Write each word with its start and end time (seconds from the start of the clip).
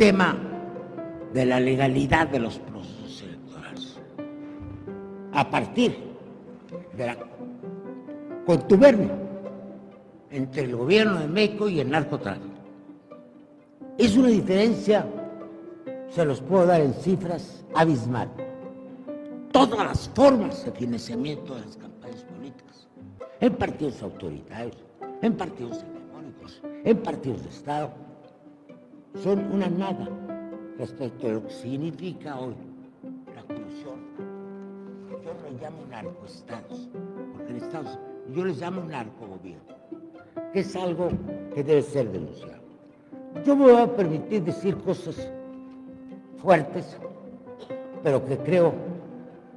tema 0.00 0.34
de 1.34 1.44
la 1.44 1.60
legalidad 1.60 2.26
de 2.26 2.38
los 2.38 2.58
procesos 2.58 3.22
electorales. 3.22 4.00
A 5.34 5.50
partir 5.50 5.94
de 6.96 7.06
la 7.06 7.18
contubernio 8.46 9.10
entre 10.30 10.62
el 10.62 10.74
gobierno 10.74 11.18
de 11.18 11.28
México 11.28 11.68
y 11.68 11.80
el 11.80 11.90
narcotráfico. 11.90 12.48
Es 13.98 14.16
una 14.16 14.28
diferencia, 14.28 15.04
se 16.08 16.24
los 16.24 16.40
puedo 16.40 16.64
dar 16.64 16.80
en 16.80 16.94
cifras, 16.94 17.62
abismal. 17.74 18.30
Todas 19.52 19.86
las 19.86 20.08
formas 20.08 20.64
de 20.64 20.72
financiamiento 20.72 21.56
de 21.56 21.60
las 21.60 21.76
campañas 21.76 22.24
políticas, 22.24 22.88
en 23.38 23.54
partidos 23.54 24.02
autoritarios, 24.02 24.78
en 25.20 25.36
partidos 25.36 25.84
hegemónicos, 25.84 26.62
en 26.84 26.96
partidos 27.02 27.42
de 27.42 27.50
Estado, 27.50 28.09
son 29.14 29.52
una 29.52 29.68
nada 29.68 30.08
respecto 30.78 31.26
a 31.26 31.30
lo 31.30 31.46
que 31.46 31.52
significa 31.52 32.38
hoy 32.38 32.54
la 33.34 33.42
corrupción. 33.42 34.00
Yo 35.10 35.34
lo 35.34 35.60
llamo 35.60 35.78
narcoestados, 35.90 36.88
porque 37.32 37.50
en 37.50 37.56
Estados 37.56 37.98
yo 38.34 38.44
les 38.44 38.60
llamo 38.60 38.84
narcogobierno, 38.84 39.74
que 40.52 40.60
es 40.60 40.76
algo 40.76 41.10
que 41.54 41.64
debe 41.64 41.82
ser 41.82 42.10
denunciado. 42.10 42.60
Yo 43.44 43.56
me 43.56 43.64
voy 43.64 43.80
a 43.80 43.94
permitir 43.94 44.42
decir 44.44 44.76
cosas 44.78 45.30
fuertes, 46.38 46.96
pero 48.02 48.24
que 48.24 48.38
creo 48.38 48.72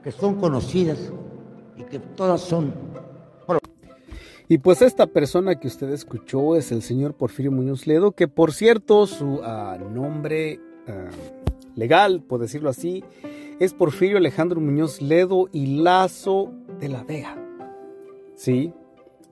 que 0.03 0.11
son 0.11 0.35
conocidas 0.35 1.11
y 1.77 1.83
que 1.83 1.99
todas 1.99 2.41
son 2.41 2.73
y 4.53 4.59
pues 4.59 4.83
esta 4.83 5.07
persona 5.07 5.59
que 5.59 5.65
usted 5.67 5.89
escuchó 5.89 6.55
es 6.55 6.71
el 6.71 6.83
señor 6.83 7.15
Porfirio 7.15 7.51
Muñoz 7.51 7.87
Ledo, 7.87 8.11
que 8.11 8.27
por 8.27 8.53
cierto 8.53 9.07
su 9.07 9.37
uh, 9.39 9.89
nombre 9.91 10.59
uh, 10.87 11.75
legal, 11.75 12.21
por 12.21 12.39
decirlo 12.39 12.69
así, 12.69 13.03
es 13.59 13.73
Porfirio 13.73 14.17
Alejandro 14.17 14.61
Muñoz 14.61 15.01
Ledo 15.01 15.49
y 15.51 15.81
Lazo 15.81 16.53
de 16.79 16.87
la 16.87 17.03
Vega. 17.03 17.35
Sí, 18.35 18.71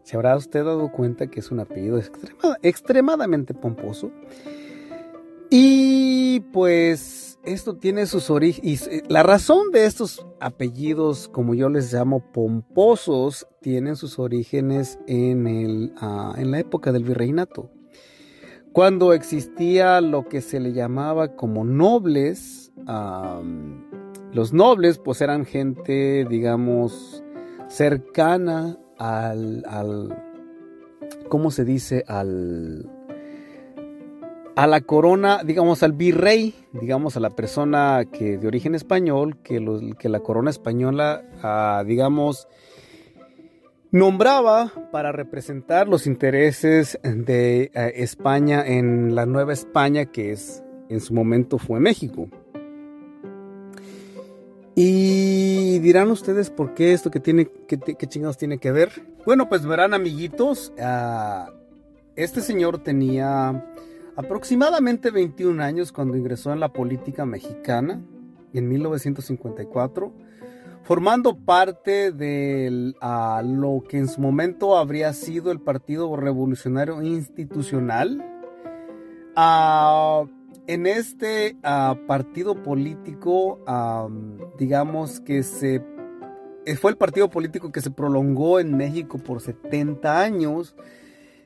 se 0.01 0.15
habrá 0.15 0.35
usted 0.35 0.65
dado 0.65 0.91
cuenta 0.91 1.27
que 1.27 1.41
es 1.41 1.51
un 1.51 1.59
apellido 1.59 1.99
extrema, 1.99 2.57
extremadamente 2.63 3.53
pomposo. 3.53 4.09
Y 5.51 6.39
pues 6.51 7.30
esto 7.43 7.75
tiene 7.75 8.05
sus 8.05 8.29
orígenes. 8.29 8.87
Eh, 8.87 9.03
la 9.07 9.23
razón 9.23 9.71
de 9.71 9.85
estos 9.85 10.25
apellidos, 10.39 11.27
como 11.27 11.53
yo 11.53 11.69
les 11.69 11.91
llamo 11.93 12.31
pomposos, 12.31 13.47
tienen 13.61 13.95
sus 13.95 14.19
orígenes 14.19 14.99
en, 15.07 15.47
el, 15.47 15.93
ah, 15.97 16.33
en 16.37 16.51
la 16.51 16.59
época 16.59 16.91
del 16.91 17.03
virreinato. 17.03 17.69
Cuando 18.73 19.13
existía 19.13 19.99
lo 19.99 20.29
que 20.29 20.41
se 20.41 20.59
le 20.59 20.71
llamaba 20.71 21.35
como 21.35 21.65
nobles, 21.65 22.71
los 24.31 24.53
nobles 24.53 24.97
pues 24.97 25.19
eran 25.19 25.45
gente, 25.45 26.25
digamos, 26.29 27.21
cercana 27.67 28.77
al, 28.97 29.65
al 29.67 30.23
¿cómo 31.27 31.51
se 31.51 31.65
dice? 31.65 32.05
Al, 32.07 32.89
a 34.55 34.67
la 34.67 34.81
corona, 34.81 35.43
digamos, 35.43 35.83
al 35.83 35.93
virrey, 35.93 36.55
digamos, 36.73 37.17
a 37.17 37.19
la 37.19 37.29
persona 37.29 38.05
que 38.11 38.37
de 38.37 38.47
origen 38.47 38.75
español, 38.75 39.37
que, 39.43 39.63
que 39.97 40.09
la 40.09 40.19
corona 40.19 40.49
española, 40.49 41.23
ah, 41.41 41.83
digamos, 41.85 42.47
nombraba 43.91 44.71
para 44.91 45.11
representar 45.11 45.87
los 45.87 46.07
intereses 46.07 46.99
de 47.03 47.71
eh, 47.73 47.93
España 47.97 48.65
en 48.65 49.15
la 49.15 49.25
Nueva 49.25 49.53
España, 49.53 50.05
que 50.05 50.31
es 50.31 50.63
en 50.89 50.99
su 50.99 51.13
momento 51.13 51.57
fue 51.57 51.79
México. 51.79 52.27
Y 54.75 55.79
dirán 55.79 56.09
ustedes 56.11 56.49
por 56.49 56.73
qué 56.73 56.93
esto 56.93 57.11
que 57.11 57.19
tiene, 57.19 57.49
qué, 57.67 57.77
chingados 58.07 58.37
tiene 58.37 58.57
que 58.57 58.71
ver. 58.71 58.89
Bueno, 59.25 59.49
pues 59.49 59.65
verán 59.65 59.93
amiguitos, 59.93 60.73
ah, 60.79 61.51
este 62.15 62.41
señor 62.41 62.79
tenía 62.79 63.65
aproximadamente 64.15 65.11
21 65.11 65.63
años 65.63 65.91
cuando 65.91 66.17
ingresó 66.17 66.51
en 66.53 66.59
la 66.59 66.73
política 66.73 67.25
mexicana 67.25 68.01
en 68.53 68.67
1954, 68.67 70.13
formando 70.83 71.37
parte 71.37 72.11
de 72.11 72.93
lo 73.43 73.83
que 73.87 73.97
en 73.97 74.07
su 74.07 74.21
momento 74.21 74.77
habría 74.77 75.13
sido 75.13 75.51
el 75.51 75.59
Partido 75.59 76.15
Revolucionario 76.15 77.01
Institucional. 77.01 78.23
en 80.67 80.85
este 80.85 81.57
partido 82.07 82.61
político, 82.61 83.59
digamos 84.57 85.19
que 85.21 85.43
se 85.43 85.83
fue 86.79 86.91
el 86.91 86.97
partido 86.97 87.29
político 87.29 87.71
que 87.71 87.81
se 87.81 87.89
prolongó 87.89 88.59
en 88.59 88.77
México 88.77 89.17
por 89.17 89.41
70 89.41 90.21
años 90.21 90.75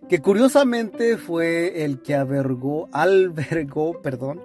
que 0.09 0.21
curiosamente 0.21 1.17
fue 1.17 1.83
el 1.83 2.01
que 2.01 2.15
albergó, 2.15 2.89
albergó 2.91 4.01
perdón, 4.01 4.41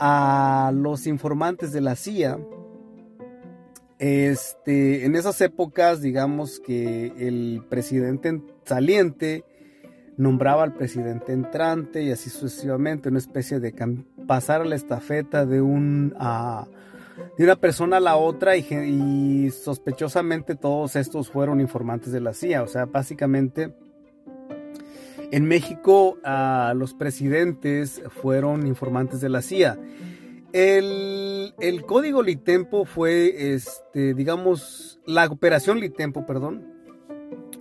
a 0.00 0.72
los 0.74 1.06
informantes 1.06 1.72
de 1.72 1.80
la 1.80 1.96
CIA. 1.96 2.38
Este, 3.98 5.04
en 5.04 5.16
esas 5.16 5.40
épocas, 5.40 6.00
digamos 6.00 6.60
que 6.60 7.12
el 7.18 7.64
presidente 7.68 8.40
saliente 8.64 9.44
nombraba 10.16 10.62
al 10.64 10.74
presidente 10.74 11.32
entrante 11.32 12.02
y 12.02 12.10
así 12.10 12.30
sucesivamente, 12.30 13.08
una 13.08 13.18
especie 13.18 13.60
de 13.60 13.74
pasar 14.26 14.60
a 14.60 14.64
la 14.64 14.74
estafeta 14.74 15.46
de 15.46 15.60
un 15.60 16.14
de 17.36 17.44
una 17.44 17.56
persona 17.56 17.96
a 17.96 18.00
la 18.00 18.16
otra 18.16 18.56
y, 18.56 18.64
y 18.72 19.50
sospechosamente 19.50 20.54
todos 20.54 20.94
estos 20.96 21.30
fueron 21.30 21.60
informantes 21.60 22.12
de 22.12 22.20
la 22.20 22.34
CIA, 22.34 22.62
o 22.62 22.68
sea, 22.68 22.84
básicamente 22.86 23.74
en 25.30 25.46
México, 25.46 26.18
los 26.74 26.94
presidentes 26.94 28.02
fueron 28.22 28.66
informantes 28.66 29.20
de 29.20 29.28
la 29.28 29.42
CIA. 29.42 29.78
El, 30.52 31.52
código 31.86 32.22
Litempo 32.22 32.84
fue, 32.84 33.52
este, 33.52 34.14
digamos, 34.14 35.00
la 35.06 35.26
operación 35.26 35.80
Litempo, 35.80 36.24
perdón, 36.24 36.66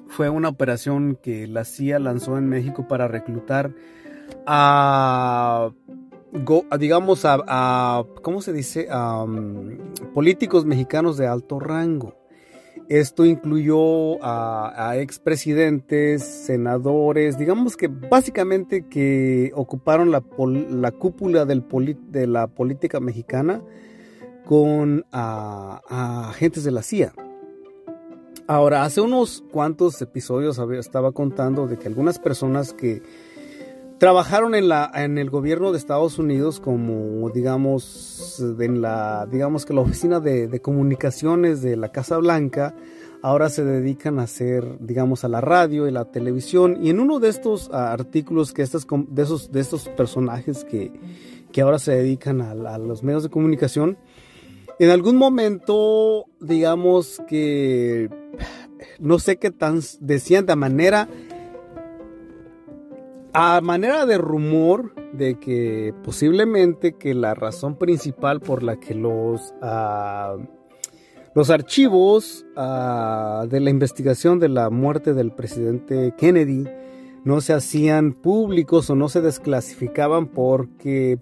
fue 0.08 0.30
una 0.30 0.50
operación 0.50 1.18
que 1.22 1.48
la 1.48 1.66
CIA 1.66 2.00
lanzó 2.00 2.38
en 2.38 2.48
México 2.48 2.88
para 2.88 3.08
reclutar 3.08 3.74
a, 4.46 5.72
digamos, 6.80 7.22
a, 7.26 8.06
¿cómo 8.22 8.42
se 8.42 8.54
dice? 8.54 8.88
A, 8.90 9.24
um, 9.24 9.78
políticos 10.14 10.66
mexicanos 10.66 11.18
de 11.18 11.28
alto 11.28 11.60
rango. 11.60 12.17
Esto 12.90 13.26
incluyó 13.26 14.24
a, 14.24 14.96
expresidentes, 14.98 16.24
senadores, 16.24 17.38
digamos 17.38 17.76
que 17.76 17.90
básicamente 17.90 18.88
que 18.88 19.52
ocuparon 19.56 20.10
la, 20.12 20.22
cúpula 20.92 21.46
de 21.46 22.28
la 22.28 22.48
política 22.48 23.02
mexicana 23.02 23.62
con 24.46 25.06
agentes 25.12 26.64
de 26.64 26.72
la 26.72 26.82
CIA. 26.82 27.14
Ahora, 28.48 28.86
hace 28.86 29.02
unos 29.02 29.44
cuantos 29.52 30.02
episodios 30.02 30.58
estaba 30.80 31.12
contando 31.12 31.68
de 31.68 31.78
que 31.78 31.90
algunas 31.90 32.18
personas 32.18 32.72
que 32.72 33.02
trabajaron 33.98 34.56
en 34.56 34.70
la 34.70 34.92
en 34.94 35.18
el 35.18 35.30
gobierno 35.30 35.72
de 35.72 35.78
Estados 35.78 36.20
Unidos 36.20 36.60
como 36.60 37.30
digamos 37.30 38.42
en 38.60 38.82
la 38.82 39.28
digamos 39.30 39.66
que 39.66 39.74
la 39.74 39.82
oficina 39.82 40.20
de, 40.20 40.60
comunicaciones 40.62 41.62
de 41.62 41.78
la 41.78 41.90
Casa 41.92 42.18
Blanca 42.18 42.76
ahora 43.24 43.50
se 43.50 43.64
dedican 43.64 44.20
a 44.20 44.24
hacer 44.24 44.78
digamos 44.80 45.24
a 45.24 45.28
la 45.28 45.42
radio 45.42 45.88
y 45.88 45.92
la 45.92 46.06
televisión. 46.06 46.78
Y 46.82 46.92
en 46.92 47.00
uno 47.00 47.20
de 47.20 47.30
estos 47.30 47.70
ah, 47.74 47.92
artículos 47.92 48.54
que 48.54 48.62
estas 48.62 48.86
de 49.10 49.24
esos 49.24 49.52
de 49.52 49.60
estos 49.60 49.90
personajes 49.90 50.64
que, 50.64 50.92
que 51.52 51.62
ahora 51.62 51.80
se 51.80 51.94
dedican 51.94 52.42
a, 52.42 52.52
a 52.52 52.78
los 52.78 53.04
medios 53.04 53.24
de 53.24 53.30
comunicación 53.30 53.98
en 54.80 54.92
algún 54.92 55.16
momento 55.16 56.26
digamos 56.40 57.20
que 57.28 58.10
no 59.00 59.18
sé 59.18 59.38
qué 59.38 59.50
tan 59.50 59.80
decían 60.00 60.46
de 60.46 60.56
manera 60.56 61.08
a 63.34 63.62
manera 63.62 64.06
de 64.06 64.18
rumor 64.18 64.94
de 65.14 65.40
que 65.40 65.94
posiblemente 66.04 66.94
que 66.94 67.14
la 67.14 67.34
razón 67.34 67.76
principal 67.76 68.40
por 68.40 68.64
la 68.64 68.80
que 68.80 68.96
los, 68.96 69.54
uh, 69.62 70.42
los 71.34 71.50
archivos 71.50 72.46
uh, 72.56 73.48
de 73.48 73.60
la 73.60 73.70
investigación 73.70 74.40
de 74.40 74.50
la 74.50 74.70
muerte 74.70 75.14
del 75.14 75.32
presidente 75.32 76.14
Kennedy 76.18 76.66
no 77.24 77.42
se 77.42 77.54
hacían 77.54 78.14
públicos 78.14 78.90
o 78.90 78.96
no 78.96 79.10
se 79.10 79.22
desclasificaban 79.22 80.28
porque, 80.28 81.20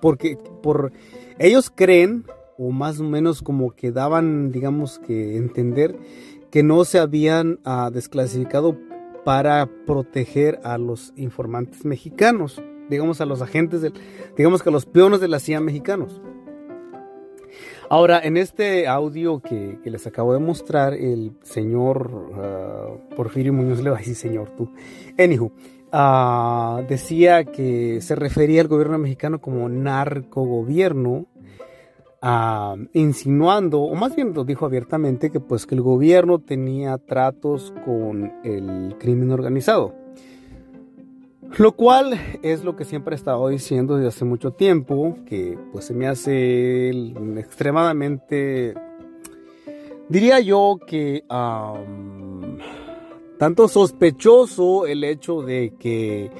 porque 0.00 0.38
por, 0.62 0.92
ellos 1.38 1.70
creen 1.74 2.24
o 2.58 2.70
más 2.70 3.00
o 3.00 3.04
menos 3.04 3.42
como 3.42 3.72
que 3.72 3.92
daban 3.92 4.50
digamos 4.50 4.98
que 4.98 5.36
entender 5.36 5.96
que 6.50 6.62
no 6.62 6.84
se 6.84 6.98
habían 6.98 7.58
uh, 7.66 7.90
desclasificado 7.90 8.78
para 9.26 9.68
proteger 9.86 10.60
a 10.62 10.78
los 10.78 11.12
informantes 11.16 11.84
mexicanos. 11.84 12.62
digamos, 12.88 13.20
a 13.20 13.26
los 13.26 13.42
agentes, 13.42 13.82
digamos 14.36 14.62
que 14.62 14.68
a 14.68 14.72
los 14.72 14.86
peones 14.86 15.18
de 15.18 15.26
la 15.26 15.40
CIA 15.40 15.58
mexicanos. 15.58 16.22
Ahora, 17.90 18.20
en 18.22 18.36
este 18.36 18.86
audio 18.86 19.40
que, 19.40 19.80
les 19.84 20.06
acabo 20.06 20.32
de 20.32 20.38
mostrar, 20.38 20.94
el 20.94 21.32
señor 21.42 22.08
uh, 22.12 23.16
Porfirio 23.16 23.52
Muñoz 23.52 23.82
le 23.82 23.90
va 23.90 23.98
a 23.98 24.04
señor 24.04 24.50
tú. 24.50 24.70
Anywho, 25.18 25.50
uh, 25.92 26.86
decía 26.88 27.46
que 27.46 28.00
se 28.02 28.14
refería 28.14 28.60
al 28.60 28.68
gobierno 28.68 28.96
mexicano 28.96 29.40
como 29.40 29.68
narcogobierno, 29.68 31.26
insinuando, 32.92 33.82
o 33.82 33.94
más 33.94 34.16
bien 34.16 34.34
lo 34.34 34.44
dijo 34.44 34.66
abiertamente, 34.66 35.30
que 35.30 35.40
pues 35.40 35.66
que 35.66 35.74
el 35.74 35.82
gobierno 35.82 36.40
tenía 36.40 36.98
tratos 36.98 37.72
con 37.84 38.32
el 38.42 38.96
crimen 38.98 39.30
organizado. 39.30 39.94
Lo 41.58 41.76
cual 41.76 42.18
es 42.42 42.64
lo 42.64 42.74
que 42.74 42.84
siempre 42.84 43.14
he 43.14 43.16
estado 43.16 43.48
diciendo 43.48 43.94
desde 43.94 44.08
hace 44.08 44.24
mucho 44.24 44.50
tiempo, 44.50 45.16
que 45.26 45.56
pues 45.72 45.84
se 45.84 45.94
me 45.94 46.08
hace 46.08 46.90
extremadamente, 47.38 48.74
diría 50.08 50.40
yo 50.40 50.80
que 50.84 51.22
tanto 53.38 53.68
sospechoso 53.68 54.86
el 54.86 55.04
hecho 55.04 55.42
de 55.42 55.74
que, 55.78 56.30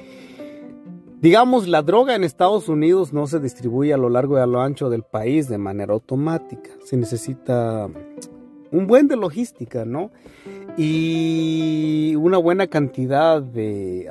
digamos, 1.19 1.67
la 1.67 1.81
droga 1.81 2.15
en 2.15 2.23
Estados 2.23 2.69
Unidos 2.69 3.13
no 3.13 3.27
se 3.27 3.39
distribuye 3.39 3.93
a 3.93 3.97
lo 3.97 4.09
largo 4.09 4.37
y 4.37 4.41
a 4.41 4.45
lo 4.45 4.61
ancho 4.61 4.89
del 4.89 5.03
país 5.03 5.47
de 5.47 5.57
manera 5.57 5.93
automática. 5.93 6.71
Se 6.83 6.97
necesita 6.97 7.89
un 8.71 8.87
buen 8.87 9.07
de 9.07 9.15
logística, 9.15 9.85
¿no? 9.85 10.11
Y 10.77 12.15
una 12.17 12.37
buena 12.37 12.67
cantidad 12.67 13.41
de, 13.41 14.07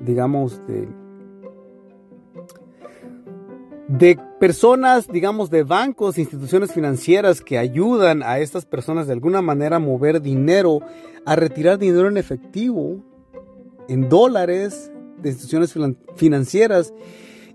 digamos, 0.00 0.60
de, 0.66 0.88
de 3.86 4.18
personas, 4.40 5.06
digamos, 5.06 5.50
de 5.50 5.62
bancos, 5.62 6.18
instituciones 6.18 6.72
financieras 6.72 7.40
que 7.42 7.58
ayudan 7.58 8.24
a 8.24 8.40
estas 8.40 8.66
personas 8.66 9.06
de 9.06 9.12
alguna 9.12 9.40
manera 9.40 9.76
a 9.76 9.80
mover 9.80 10.20
dinero, 10.20 10.80
a 11.24 11.36
retirar 11.36 11.78
dinero 11.78 12.08
en 12.08 12.16
efectivo, 12.16 13.04
en 13.88 14.08
dólares, 14.08 14.90
de 15.20 15.30
instituciones 15.30 15.74
financieras. 16.16 16.92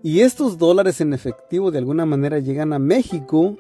Y 0.02 0.22
estos 0.22 0.58
dólares 0.58 1.00
en 1.02 1.14
efectivo 1.14 1.72
de 1.72 1.78
alguna 1.78 2.06
manera 2.06 2.40
llegan 2.40 2.74
a 2.74 2.80
México 2.80 3.58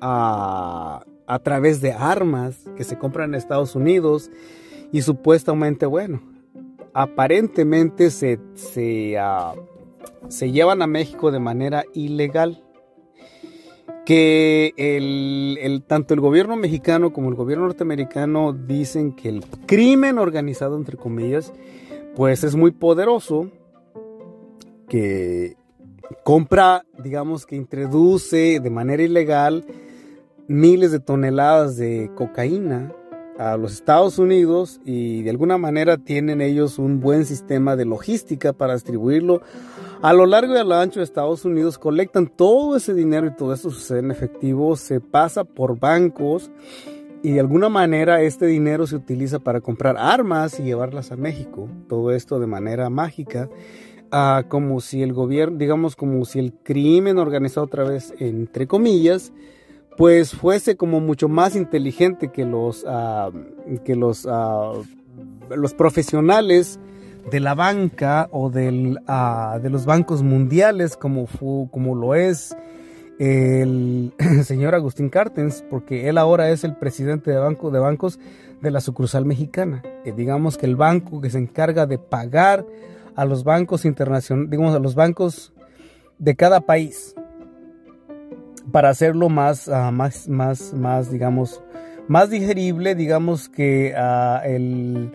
a 0.00 1.04
a 1.26 1.38
través 1.40 1.80
de 1.80 1.92
armas 1.92 2.56
que 2.76 2.84
se 2.84 2.98
compran 2.98 3.30
en 3.30 3.34
Estados 3.34 3.74
Unidos 3.74 4.30
y 4.92 5.02
supuestamente, 5.02 5.86
bueno, 5.86 6.22
aparentemente 6.94 8.10
se, 8.10 8.38
se, 8.54 9.18
ah, 9.18 9.54
se 10.28 10.52
llevan 10.52 10.82
a 10.82 10.86
México 10.86 11.30
de 11.30 11.40
manera 11.40 11.84
ilegal. 11.94 12.62
Que 14.04 14.72
el, 14.76 15.58
el, 15.60 15.82
tanto 15.82 16.14
el 16.14 16.20
gobierno 16.20 16.54
mexicano 16.54 17.12
como 17.12 17.28
el 17.28 17.34
gobierno 17.34 17.64
norteamericano 17.64 18.52
dicen 18.52 19.12
que 19.12 19.28
el 19.28 19.44
crimen 19.66 20.18
organizado, 20.18 20.76
entre 20.76 20.96
comillas, 20.96 21.52
pues 22.16 22.42
es 22.44 22.56
muy 22.56 22.70
poderoso, 22.70 23.50
que 24.88 25.56
compra, 26.24 26.86
digamos 26.98 27.44
que 27.44 27.56
introduce 27.56 28.58
de 28.58 28.70
manera 28.70 29.02
ilegal 29.02 29.66
miles 30.48 30.92
de 30.92 31.00
toneladas 31.00 31.76
de 31.76 32.10
cocaína 32.14 32.92
a 33.38 33.58
los 33.58 33.74
Estados 33.74 34.18
Unidos 34.18 34.80
y 34.86 35.24
de 35.24 35.30
alguna 35.30 35.58
manera 35.58 35.98
tienen 35.98 36.40
ellos 36.40 36.78
un 36.78 37.00
buen 37.00 37.26
sistema 37.26 37.76
de 37.76 37.84
logística 37.84 38.54
para 38.54 38.74
distribuirlo. 38.74 39.42
A 40.00 40.14
lo 40.14 40.24
largo 40.24 40.54
y 40.54 40.58
a 40.58 40.64
lo 40.64 40.74
ancho 40.74 41.00
de 41.00 41.04
Estados 41.04 41.44
Unidos, 41.44 41.78
colectan 41.78 42.28
todo 42.28 42.76
ese 42.76 42.94
dinero 42.94 43.26
y 43.26 43.36
todo 43.36 43.52
eso 43.52 43.70
sucede 43.70 43.98
en 43.98 44.10
efectivo, 44.10 44.76
se 44.76 45.00
pasa 45.00 45.44
por 45.44 45.78
bancos 45.78 46.50
y 47.22 47.32
de 47.32 47.40
alguna 47.40 47.68
manera 47.68 48.22
este 48.22 48.46
dinero 48.46 48.86
se 48.86 48.96
utiliza 48.96 49.38
para 49.38 49.60
comprar 49.60 49.96
armas 49.98 50.60
y 50.60 50.64
llevarlas 50.64 51.12
a 51.12 51.16
México, 51.16 51.68
todo 51.88 52.12
esto 52.12 52.38
de 52.38 52.46
manera 52.46 52.90
mágica. 52.90 53.48
Ah, 54.12 54.44
como 54.48 54.80
si 54.80 55.02
el 55.02 55.12
gobierno, 55.12 55.58
digamos 55.58 55.96
como 55.96 56.24
si 56.24 56.38
el 56.38 56.52
crimen 56.52 57.18
organizado 57.18 57.66
otra 57.66 57.82
vez, 57.82 58.14
entre 58.20 58.68
comillas, 58.68 59.32
pues 59.96 60.32
fuese 60.32 60.76
como 60.76 61.00
mucho 61.00 61.28
más 61.28 61.56
inteligente 61.56 62.30
que 62.30 62.44
los, 62.44 62.84
ah, 62.86 63.30
que 63.84 63.98
ah, 64.28 64.72
los 65.50 65.74
profesionales 65.74 66.78
de 67.30 67.40
la 67.40 67.54
banca 67.54 68.28
o 68.30 68.50
de 68.50 69.00
los 69.70 69.84
bancos 69.86 70.22
mundiales 70.22 70.96
como, 70.96 71.26
como 71.70 71.94
lo 71.96 72.14
es 72.14 72.56
el 73.18 74.12
señor 74.44 74.74
Agustín 74.74 75.08
Cartens, 75.08 75.64
porque 75.68 76.08
él 76.08 76.18
ahora 76.18 76.50
es 76.50 76.64
el 76.64 76.76
presidente 76.76 77.30
de, 77.30 77.38
banco, 77.38 77.70
de 77.70 77.78
bancos 77.78 78.18
de 78.60 78.70
la 78.70 78.80
sucursal 78.80 79.24
mexicana. 79.24 79.82
Eh, 80.04 80.12
digamos 80.16 80.58
que 80.58 80.66
el 80.66 80.76
banco 80.76 81.20
que 81.20 81.30
se 81.30 81.38
encarga 81.38 81.86
de 81.86 81.98
pagar 81.98 82.64
a 83.14 83.24
los 83.24 83.44
bancos 83.44 83.84
internacionales, 83.84 84.50
digamos 84.50 84.74
a 84.74 84.78
los 84.78 84.94
bancos 84.94 85.52
de 86.18 86.36
cada 86.36 86.60
país 86.60 87.14
para 88.72 88.90
hacerlo 88.90 89.28
más, 89.28 89.68
ah, 89.68 89.90
más, 89.90 90.28
más, 90.28 90.72
más, 90.72 91.10
digamos, 91.10 91.62
más 92.08 92.30
digerible, 92.30 92.94
digamos 92.94 93.48
que 93.48 93.94
ah, 93.96 94.42
el, 94.44 95.12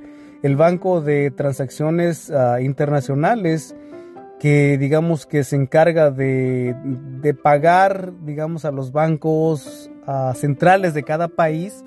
Banco 0.56 1.01
de 1.01 1.31
Transacciones 1.31 2.31
ah, 2.31 2.62
Internacionales, 2.62 3.75
que 4.42 4.80
digamos 4.80 5.28
que 5.28 5.44
se 5.44 5.56
encarga 5.56 6.10
de, 6.10 6.76
de 7.22 7.36
pagar, 7.36 8.12
digamos, 8.24 8.66
a 8.66 8.72
los 8.72 8.92
bancos 8.92 9.92
centrales 10.34 10.96
de 10.96 11.04
cada 11.04 11.28
país, 11.28 11.84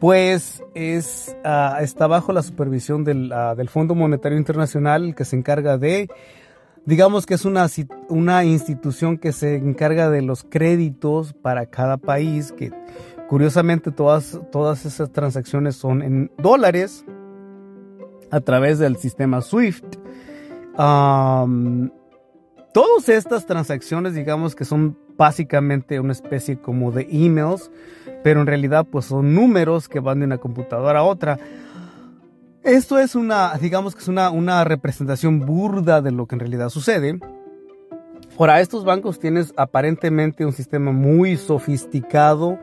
pues 0.00 0.62
es, 0.74 1.36
está 1.82 2.06
bajo 2.06 2.32
la 2.32 2.42
supervisión 2.42 3.04
del, 3.04 3.34
del 3.54 3.68
Fondo 3.68 3.94
Monetario 3.94 4.38
Internacional, 4.38 5.14
que 5.14 5.26
se 5.26 5.36
encarga 5.36 5.76
de 5.76 6.08
digamos 6.86 7.26
que 7.26 7.34
es 7.34 7.44
una, 7.44 7.66
una 8.08 8.44
institución 8.44 9.18
que 9.18 9.32
se 9.32 9.56
encarga 9.56 10.08
de 10.08 10.22
los 10.22 10.44
créditos 10.44 11.34
para 11.34 11.66
cada 11.66 11.98
país, 11.98 12.50
que 12.50 12.72
curiosamente 13.28 13.90
todas, 13.90 14.40
todas 14.50 14.86
esas 14.86 15.12
transacciones 15.12 15.76
son 15.76 16.00
en 16.00 16.30
dólares 16.38 17.04
a 18.30 18.40
través 18.40 18.78
del 18.78 18.96
sistema 18.96 19.42
SWIFT. 19.42 20.07
Todas 22.72 23.08
estas 23.08 23.46
transacciones, 23.46 24.14
digamos 24.14 24.54
que 24.54 24.64
son 24.64 24.96
básicamente 25.16 25.98
una 25.98 26.12
especie 26.12 26.58
como 26.58 26.92
de 26.92 27.08
emails, 27.10 27.70
pero 28.22 28.40
en 28.40 28.46
realidad 28.46 28.86
pues 28.90 29.06
son 29.06 29.34
números 29.34 29.88
que 29.88 30.00
van 30.00 30.20
de 30.20 30.26
una 30.26 30.38
computadora 30.38 31.00
a 31.00 31.02
otra. 31.02 31.38
Esto 32.62 32.98
es 32.98 33.14
una, 33.14 33.56
digamos 33.58 33.94
que 33.94 34.02
es 34.02 34.08
una, 34.08 34.30
una 34.30 34.62
representación 34.64 35.40
burda 35.40 36.00
de 36.02 36.12
lo 36.12 36.26
que 36.26 36.36
en 36.36 36.40
realidad 36.40 36.68
sucede. 36.68 37.18
Ahora, 38.38 38.60
estos 38.60 38.84
bancos 38.84 39.18
tienen 39.18 39.46
aparentemente 39.56 40.46
un 40.46 40.52
sistema 40.52 40.92
muy 40.92 41.36
sofisticado 41.36 42.58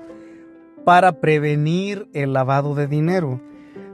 para 0.85 1.19
prevenir 1.19 2.07
el 2.13 2.31
lavado 2.31 2.75
de 2.75 2.87
dinero. 2.87 3.41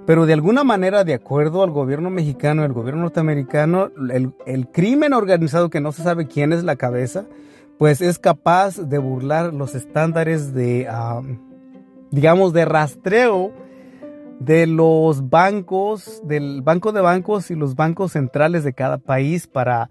Pero 0.05 0.25
de 0.25 0.33
alguna 0.33 0.63
manera, 0.63 1.03
de 1.03 1.13
acuerdo 1.13 1.63
al 1.63 1.71
gobierno 1.71 2.09
mexicano 2.09 2.61
y 2.61 2.65
al 2.65 2.73
gobierno 2.73 3.01
norteamericano, 3.01 3.91
el, 4.09 4.33
el, 4.45 4.67
crimen 4.67 5.13
organizado 5.13 5.69
que 5.69 5.79
no 5.79 5.91
se 5.91 6.03
sabe 6.03 6.27
quién 6.27 6.53
es 6.53 6.63
la 6.63 6.75
cabeza, 6.75 7.25
pues 7.81 7.99
es 8.01 8.19
capaz 8.19 8.77
de 8.77 8.99
burlar 8.99 9.55
los 9.55 9.73
estándares 9.73 10.53
de, 10.53 10.87
digamos, 12.11 12.53
de 12.53 12.65
rastreo 12.65 13.51
de 14.39 14.67
los 14.67 15.29
bancos, 15.29 16.21
del 16.23 16.61
banco 16.61 16.91
de 16.91 17.01
bancos 17.01 17.49
y 17.49 17.55
los 17.55 17.75
bancos 17.75 18.11
centrales 18.11 18.63
de 18.63 18.73
cada 18.73 18.99
país 18.99 19.47
para, 19.47 19.89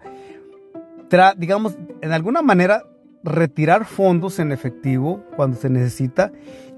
digamos, 1.37 1.79
en 2.00 2.12
alguna 2.12 2.43
manera 2.43 2.85
retirar 3.25 3.85
fondos 3.85 4.38
en 4.38 4.52
efectivo 4.52 5.25
cuando 5.35 5.57
se 5.57 5.69
necesita 5.69 6.31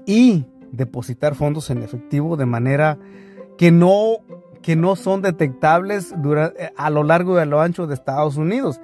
y 0.07 0.45
depositar 0.73 1.35
fondos 1.35 1.69
en 1.69 1.81
efectivo 1.81 2.35
de 2.35 2.45
manera 2.45 2.97
que 3.57 3.71
no, 3.71 4.17
que 4.61 4.75
no 4.75 4.97
son 4.97 5.21
detectables 5.21 6.13
a 6.75 6.89
lo 6.89 7.03
largo 7.03 7.37
y 7.37 7.41
a 7.41 7.45
lo 7.45 7.61
ancho 7.61 7.87
de 7.87 7.93
Estados 7.93 8.35
Unidos. 8.35 8.81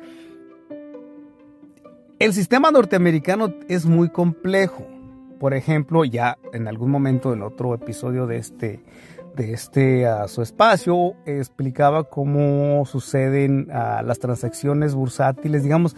El 2.20 2.34
sistema 2.34 2.72
norteamericano 2.72 3.54
es 3.68 3.86
muy 3.86 4.10
complejo 4.10 4.86
por 5.40 5.54
ejemplo, 5.54 6.04
ya 6.04 6.38
en 6.52 6.68
algún 6.68 6.92
momento 6.92 7.34
en 7.34 7.42
otro 7.42 7.74
episodio 7.74 8.28
de 8.28 8.38
este, 8.38 8.84
de 9.36 9.54
este 9.54 10.06
su 10.28 10.42
espacio 10.42 11.14
explicaba 11.26 12.04
cómo 12.04 12.86
suceden 12.86 13.68
las 13.70 14.20
transacciones 14.20 14.94
bursátiles, 14.94 15.64
digamos, 15.64 15.96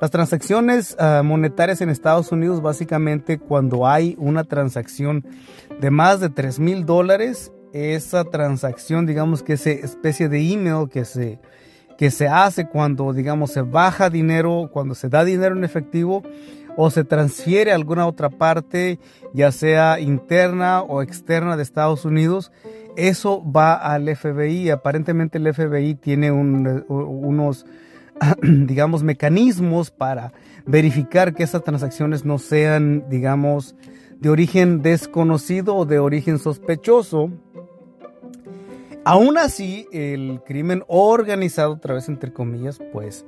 las 0.00 0.10
transacciones 0.10 0.96
monetarias 1.24 1.80
en 1.80 1.88
Estados 1.88 2.32
Unidos 2.32 2.62
básicamente 2.62 3.38
cuando 3.38 3.86
hay 3.86 4.14
una 4.18 4.44
transacción 4.44 5.24
de 5.80 5.90
más 5.90 6.20
de 6.20 6.28
3 6.28 6.58
mil 6.58 6.86
dólares, 6.86 7.52
esa 7.72 8.24
transacción, 8.24 9.06
digamos 9.06 9.42
que 9.42 9.54
esa 9.54 9.70
especie 9.70 10.28
de 10.28 10.52
email 10.52 10.88
que 10.88 11.04
se 11.04 11.38
que 11.96 12.10
se 12.10 12.28
hace 12.28 12.68
cuando, 12.68 13.12
digamos, 13.12 13.52
se 13.52 13.62
baja 13.62 14.10
dinero, 14.10 14.68
cuando 14.72 14.94
se 14.94 15.08
da 15.08 15.24
dinero 15.24 15.56
en 15.56 15.64
efectivo 15.64 16.22
o 16.76 16.90
se 16.90 17.04
transfiere 17.04 17.72
a 17.72 17.74
alguna 17.74 18.06
otra 18.06 18.28
parte, 18.28 18.98
ya 19.32 19.50
sea 19.50 19.98
interna 19.98 20.82
o 20.82 21.00
externa 21.00 21.56
de 21.56 21.62
Estados 21.62 22.04
Unidos, 22.04 22.52
eso 22.96 23.42
va 23.50 23.74
al 23.74 24.14
FBI. 24.14 24.68
Aparentemente 24.70 25.38
el 25.38 25.52
FBI 25.52 25.94
tiene 25.94 26.30
unos, 26.30 27.64
digamos, 28.42 29.02
mecanismos 29.02 29.90
para 29.90 30.32
verificar 30.66 31.34
que 31.34 31.42
esas 31.42 31.62
transacciones 31.62 32.24
no 32.24 32.38
sean, 32.38 33.08
digamos, 33.08 33.74
de 34.18 34.30
origen 34.30 34.82
desconocido 34.82 35.76
o 35.76 35.84
de 35.84 35.98
origen 35.98 36.38
sospechoso. 36.38 37.30
Aún 39.04 39.38
así, 39.38 39.86
el 39.92 40.40
crimen 40.44 40.82
organizado, 40.88 41.74
otra 41.74 41.94
vez 41.94 42.08
entre 42.08 42.32
comillas, 42.32 42.80
pues 42.92 43.24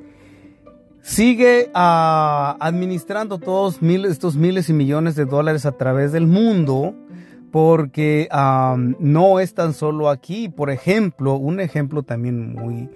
sigue 1.02 1.70
ah, 1.74 2.56
administrando 2.60 3.38
todos 3.38 3.78
estos 3.82 4.36
miles 4.36 4.68
y 4.68 4.72
millones 4.72 5.14
de 5.14 5.24
dólares 5.24 5.66
a 5.66 5.72
través 5.72 6.12
del 6.12 6.26
mundo 6.26 6.94
porque 7.50 8.28
no 8.98 9.40
es 9.40 9.54
tan 9.54 9.72
solo 9.72 10.10
aquí. 10.10 10.48
Por 10.48 10.70
ejemplo, 10.70 11.36
un 11.36 11.60
ejemplo 11.60 12.02
también 12.02 12.54
muy, 12.54 12.90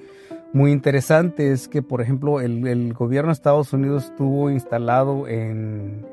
muy 0.52 0.72
interesante 0.72 1.52
es 1.52 1.66
que, 1.66 1.82
por 1.82 2.02
ejemplo, 2.02 2.40
el, 2.40 2.92
gobierno 2.92 3.28
de 3.28 3.34
Estados 3.34 3.72
Unidos 3.72 4.06
estuvo 4.06 4.50
instalado 4.50 5.26
en 5.26 6.06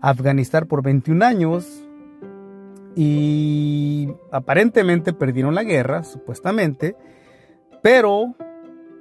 Afganistán 0.00 0.66
por 0.66 0.82
21 0.82 1.24
años 1.24 1.82
y 2.94 4.08
aparentemente 4.30 5.12
perdieron 5.12 5.54
la 5.54 5.64
guerra, 5.64 6.04
supuestamente, 6.04 6.96
pero 7.82 8.34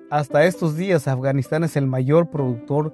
hasta 0.09 0.45
estos 0.45 0.77
días 0.77 1.07
Afganistán 1.07 1.63
es 1.63 1.75
el 1.75 1.87
mayor 1.87 2.29
productor 2.29 2.93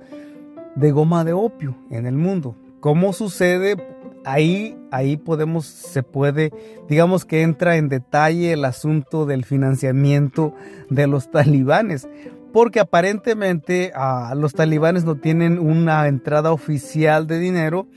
de 0.76 0.92
goma 0.92 1.24
de 1.24 1.34
opio 1.34 1.76
en 1.92 2.08
el 2.08 2.16
mundo. 2.16 2.56
¿Cómo 2.80 3.14
sucede? 3.14 3.76
Ahí, 4.24 4.78
ahí 4.92 5.18
podemos, 5.18 5.66
se 5.66 6.04
puede, 6.04 6.52
digamos 6.88 7.26
que 7.26 7.42
entra 7.42 7.78
en 7.78 7.90
detalle 7.90 8.54
el 8.54 8.66
asunto 8.66 9.26
del 9.26 9.46
financiamiento 9.46 10.54
de 10.90 11.08
los 11.08 11.32
talibanes, 11.32 12.08
porque 12.54 12.80
aparentemente 12.80 13.92
ah, 13.96 14.34
los 14.36 14.54
talibanes 14.54 15.06
no 15.06 15.16
tienen 15.16 15.58
una 15.58 16.08
entrada 16.08 16.52
oficial 16.52 17.26
de 17.26 17.40
dinero, 17.40 17.88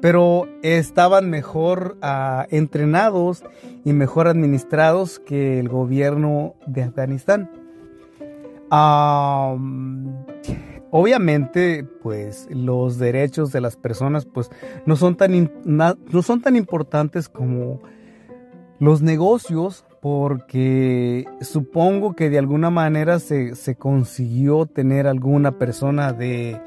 pero 0.00 0.46
estaban 0.62 1.30
mejor 1.30 1.96
ah, 2.02 2.46
entrenados 2.50 3.42
y 3.84 3.92
mejor 3.92 4.28
administrados 4.28 5.18
que 5.18 5.58
el 5.58 5.68
gobierno 5.68 6.54
de 6.66 6.84
Afganistán. 6.84 7.50
Obviamente, 10.96 11.82
pues 11.82 12.46
los 12.50 12.98
derechos 12.98 13.50
de 13.50 13.60
las 13.60 13.76
personas, 13.76 14.26
pues 14.26 14.48
no 14.86 14.94
son 14.94 15.16
tan, 15.16 15.50
no 15.64 16.22
son 16.22 16.40
tan 16.40 16.54
importantes 16.54 17.28
como 17.28 17.82
los 18.78 19.02
negocios, 19.02 19.84
porque 20.00 21.26
supongo 21.40 22.14
que 22.14 22.30
de 22.30 22.38
alguna 22.38 22.70
manera 22.70 23.18
se, 23.18 23.56
se 23.56 23.74
consiguió 23.74 24.66
tener 24.66 25.08
alguna 25.08 25.58
persona 25.58 26.12
de, 26.12 26.60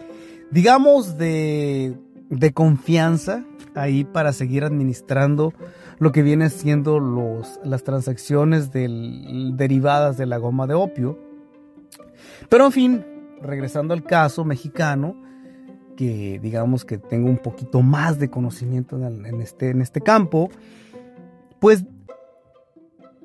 digamos, 0.52 1.18
de 1.18 1.96
de 2.30 2.54
confianza 2.54 3.46
ahí 3.76 4.04
para 4.04 4.34
seguir 4.34 4.64
administrando 4.64 5.54
lo 6.00 6.12
que 6.12 6.22
viene 6.22 6.50
siendo 6.50 7.00
los, 7.00 7.60
las 7.64 7.84
transacciones 7.84 8.72
derivadas 8.72 10.18
de 10.18 10.26
la 10.26 10.38
goma 10.38 10.68
de 10.68 10.74
opio. 10.74 11.18
Pero 12.50 12.66
en 12.66 12.72
fin, 12.72 13.06
regresando 13.41 13.94
al 13.94 14.03
caso 14.03 14.44
mexicano, 14.46 15.15
que 15.96 16.39
digamos 16.41 16.86
que 16.86 16.98
tengo 16.98 17.29
un 17.29 17.38
poquito 17.38 17.82
más 17.82 18.20
de 18.20 18.29
conocimiento 18.29 18.98
en, 19.06 19.41
este, 19.41 19.72
en 19.72 19.82
este 19.82 20.01
campo, 20.01 20.50
pues 21.60 21.86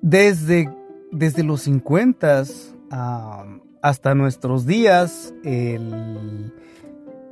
desde, 0.00 0.74
desde 1.12 1.44
los 1.44 1.62
50 1.62 2.44
ah, 2.90 3.44
hasta 3.82 4.14
nuestros 4.14 4.66
días, 4.66 5.34
el, 5.44 6.52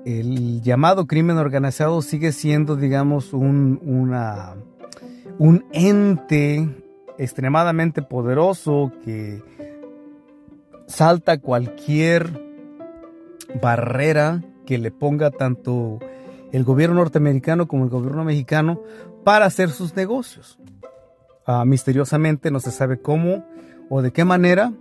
el 0.04 0.62
llamado 0.62 1.06
crimen 1.06 1.38
organizado 1.38 2.02
sigue 2.02 2.32
siendo, 2.32 2.76
digamos, 2.76 3.32
un, 3.32 3.80
un 5.38 5.64
ente 5.72 6.68
extremadamente 7.18 8.02
poderoso 8.02 8.92
que 9.04 9.42
salta 10.86 11.38
cualquier 11.38 12.49
barrera 13.60 14.42
que 14.66 14.78
le 14.78 14.90
ponga 14.90 15.30
tanto 15.30 15.98
el 16.52 16.64
gobierno 16.64 16.96
norteamericano 16.96 17.68
como 17.68 17.84
el 17.84 17.90
gobierno 17.90 18.24
mexicano 18.24 18.80
para 19.24 19.46
hacer 19.46 19.70
sus 19.70 19.94
negocios. 19.96 20.58
Ah, 21.46 21.64
misteriosamente 21.64 22.50
no 22.50 22.60
se 22.60 22.70
sabe 22.70 23.00
cómo 23.00 23.44
o 23.88 24.02
de 24.02 24.12
qué 24.12 24.24
manera, 24.24 24.72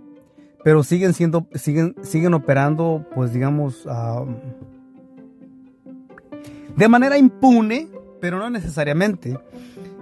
pero 0.62 0.82
siguen 0.82 1.14
siendo, 1.14 1.46
siguen, 1.54 1.96
siguen 2.02 2.34
operando, 2.34 3.06
pues 3.14 3.32
digamos, 3.32 3.86
uh, 3.86 4.26
de 6.76 6.88
manera 6.88 7.18
impune, 7.18 7.88
pero 8.20 8.38
no 8.38 8.50
necesariamente. 8.50 9.38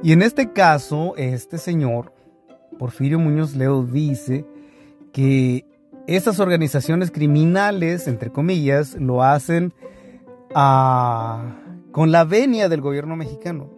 Y 0.02 0.12
en 0.12 0.22
este 0.22 0.52
caso, 0.52 1.14
este 1.16 1.58
señor, 1.58 2.12
Porfirio 2.78 3.18
Muñoz 3.18 3.56
Leo, 3.56 3.82
dice 3.84 4.44
que 5.12 5.64
esas 6.08 6.40
organizaciones 6.40 7.10
criminales, 7.10 8.08
entre 8.08 8.30
comillas, 8.32 8.94
lo 8.94 9.22
hacen 9.22 9.74
ah, 10.54 11.54
con 11.92 12.10
la 12.10 12.24
venia 12.24 12.70
del 12.70 12.80
gobierno 12.80 13.14
mexicano. 13.14 13.70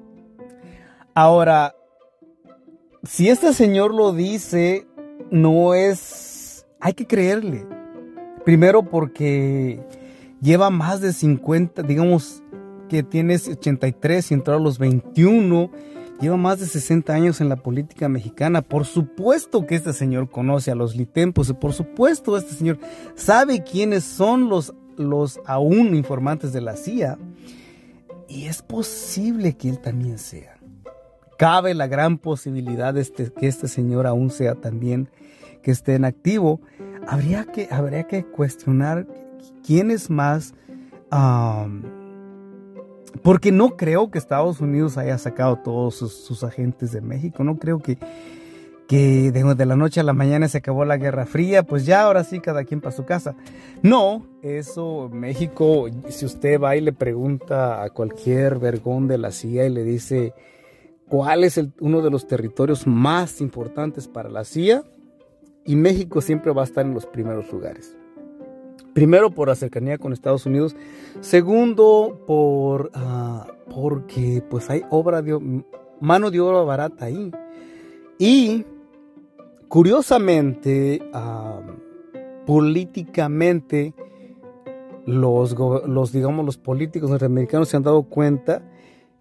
Ahora, 1.13 1.75
si 3.03 3.29
este 3.29 3.53
señor 3.53 3.93
lo 3.93 4.13
dice, 4.13 4.87
no 5.33 5.75
es... 5.75 6.67
Hay 6.79 6.95
que 6.95 7.07
creerle. 7.07 7.67
Primero 8.45 8.85
porque 8.85 9.81
lleva 10.41 10.71
más 10.71 11.01
de 11.01 11.13
50, 11.13 11.83
digamos, 11.83 12.45
que 12.89 13.03
tiene 13.03 13.35
83 13.35 14.31
y 14.31 14.35
entró 14.35 14.55
a 14.55 14.61
los 14.61 14.79
21, 14.79 15.71
lleva 16.21 16.37
más 16.37 16.61
de 16.61 16.67
60 16.67 17.13
años 17.13 17.41
en 17.41 17.49
la 17.49 17.57
política 17.57 18.09
mexicana. 18.09 18.63
Por 18.63 18.85
supuesto 18.85 19.67
que 19.67 19.77
este 19.77 19.93
señor 19.93 20.31
conoce 20.31 20.71
a 20.71 20.75
los 20.75 20.95
litempos, 20.95 21.53
por 21.61 21.73
supuesto 21.73 22.37
este 22.37 22.55
señor 22.55 22.79
sabe 23.15 23.65
quiénes 23.65 24.05
son 24.05 24.49
los, 24.49 24.75
los 24.97 25.41
aún 25.47 25.95
informantes 25.95 26.53
de 26.53 26.61
la 26.61 26.77
CIA. 26.77 27.19
Y 28.29 28.47
es 28.47 28.63
posible 28.63 29.57
que 29.57 29.69
él 29.69 29.81
también 29.81 30.19
sea. 30.19 30.57
Cabe 31.37 31.75
la 31.75 31.89
gran 31.89 32.19
posibilidad 32.19 32.95
de 32.95 33.01
este, 33.01 33.33
que 33.33 33.49
este 33.49 33.67
señor 33.67 34.07
aún 34.07 34.31
sea 34.31 34.55
también, 34.55 35.09
que 35.63 35.71
esté 35.71 35.95
en 35.95 36.05
activo. 36.05 36.61
Habría 37.09 37.45
que, 37.47 37.69
habría 37.71 38.05
que 38.05 38.25
cuestionar 38.25 39.07
quiénes 39.65 40.11
más... 40.11 40.55
Porque 43.23 43.53
no 43.53 43.77
creo 43.77 44.11
que 44.11 44.19
Estados 44.19 44.61
Unidos 44.61 44.97
haya 44.97 45.19
sacado 45.19 45.57
todos 45.57 45.97
sus, 45.97 46.45
agentes 46.45 46.93
de 46.93 47.01
México. 47.01 47.45
No 47.45 47.59
creo 47.59 47.81
que, 47.81 47.99
que 48.87 49.31
de, 49.31 49.67
la 49.67 49.77
noche 49.77 50.01
a 50.01 50.05
la 50.05 50.13
mañana 50.13 50.49
se 50.49 50.59
acabó 50.59 50.85
la 50.85 50.97
Guerra 50.97 51.27
Fría. 51.27 51.63
Pues 51.63 51.87
ya 51.87 52.03
ahora 52.03 52.25
sí 52.25 52.41
cada 52.41 52.65
quien 52.65 52.81
para 52.81 52.97
su 52.97 53.05
casa. 53.05 53.35
No, 53.83 54.27
eso 54.43 55.11
México, 55.13 55.89
si 56.09 56.25
usted 56.25 56.61
va 56.61 56.77
y 56.77 56.81
le 56.81 56.93
pregunta 56.93 57.83
a 57.83 57.91
cualquier 57.91 58.59
vergón 58.59 59.09
de 59.09 59.19
la 59.19 59.33
CIA 59.33 59.67
y 59.67 59.71
le 59.71 59.85
dice 59.85 60.33
cuál 61.09 61.45
es 61.45 61.61
uno 61.81 62.03
de 62.03 62.11
los 62.11 62.27
territorios 62.27 62.87
más 62.87 63.41
importantes 63.41 64.07
para 64.07 64.29
la 64.29 64.45
CIA, 64.45 64.85
y 65.65 65.77
México 65.77 66.21
siempre 66.21 66.53
va 66.53 66.63
a 66.63 66.65
estar 66.65 66.87
en 66.87 66.95
los 66.95 67.07
primeros 67.07 67.51
lugares. 67.53 67.97
Primero 68.95 69.31
por 69.31 69.49
la 69.49 69.55
cercanía 69.55 69.99
con 69.99 70.13
Estados 70.13 70.47
Unidos. 70.47 70.77
Segundo 71.21 72.25
por 72.27 72.91
ah, 72.95 73.47
porque 73.73 74.43
pues 74.49 74.69
hay 74.69 74.83
obra 74.91 75.23
de 75.23 75.63
mano 76.01 76.31
de 76.31 76.41
obra 76.41 76.63
barata 76.63 77.07
ahí. 77.07 77.31
Y 78.19 78.65
curiosamente, 79.69 81.01
políticamente, 82.47 83.95
los, 85.07 85.57
los, 85.87 86.13
digamos, 86.13 86.45
los 86.45 86.59
políticos 86.59 87.09
norteamericanos 87.09 87.69
se 87.69 87.77
han 87.77 87.83
dado 87.83 88.03
cuenta 88.03 88.63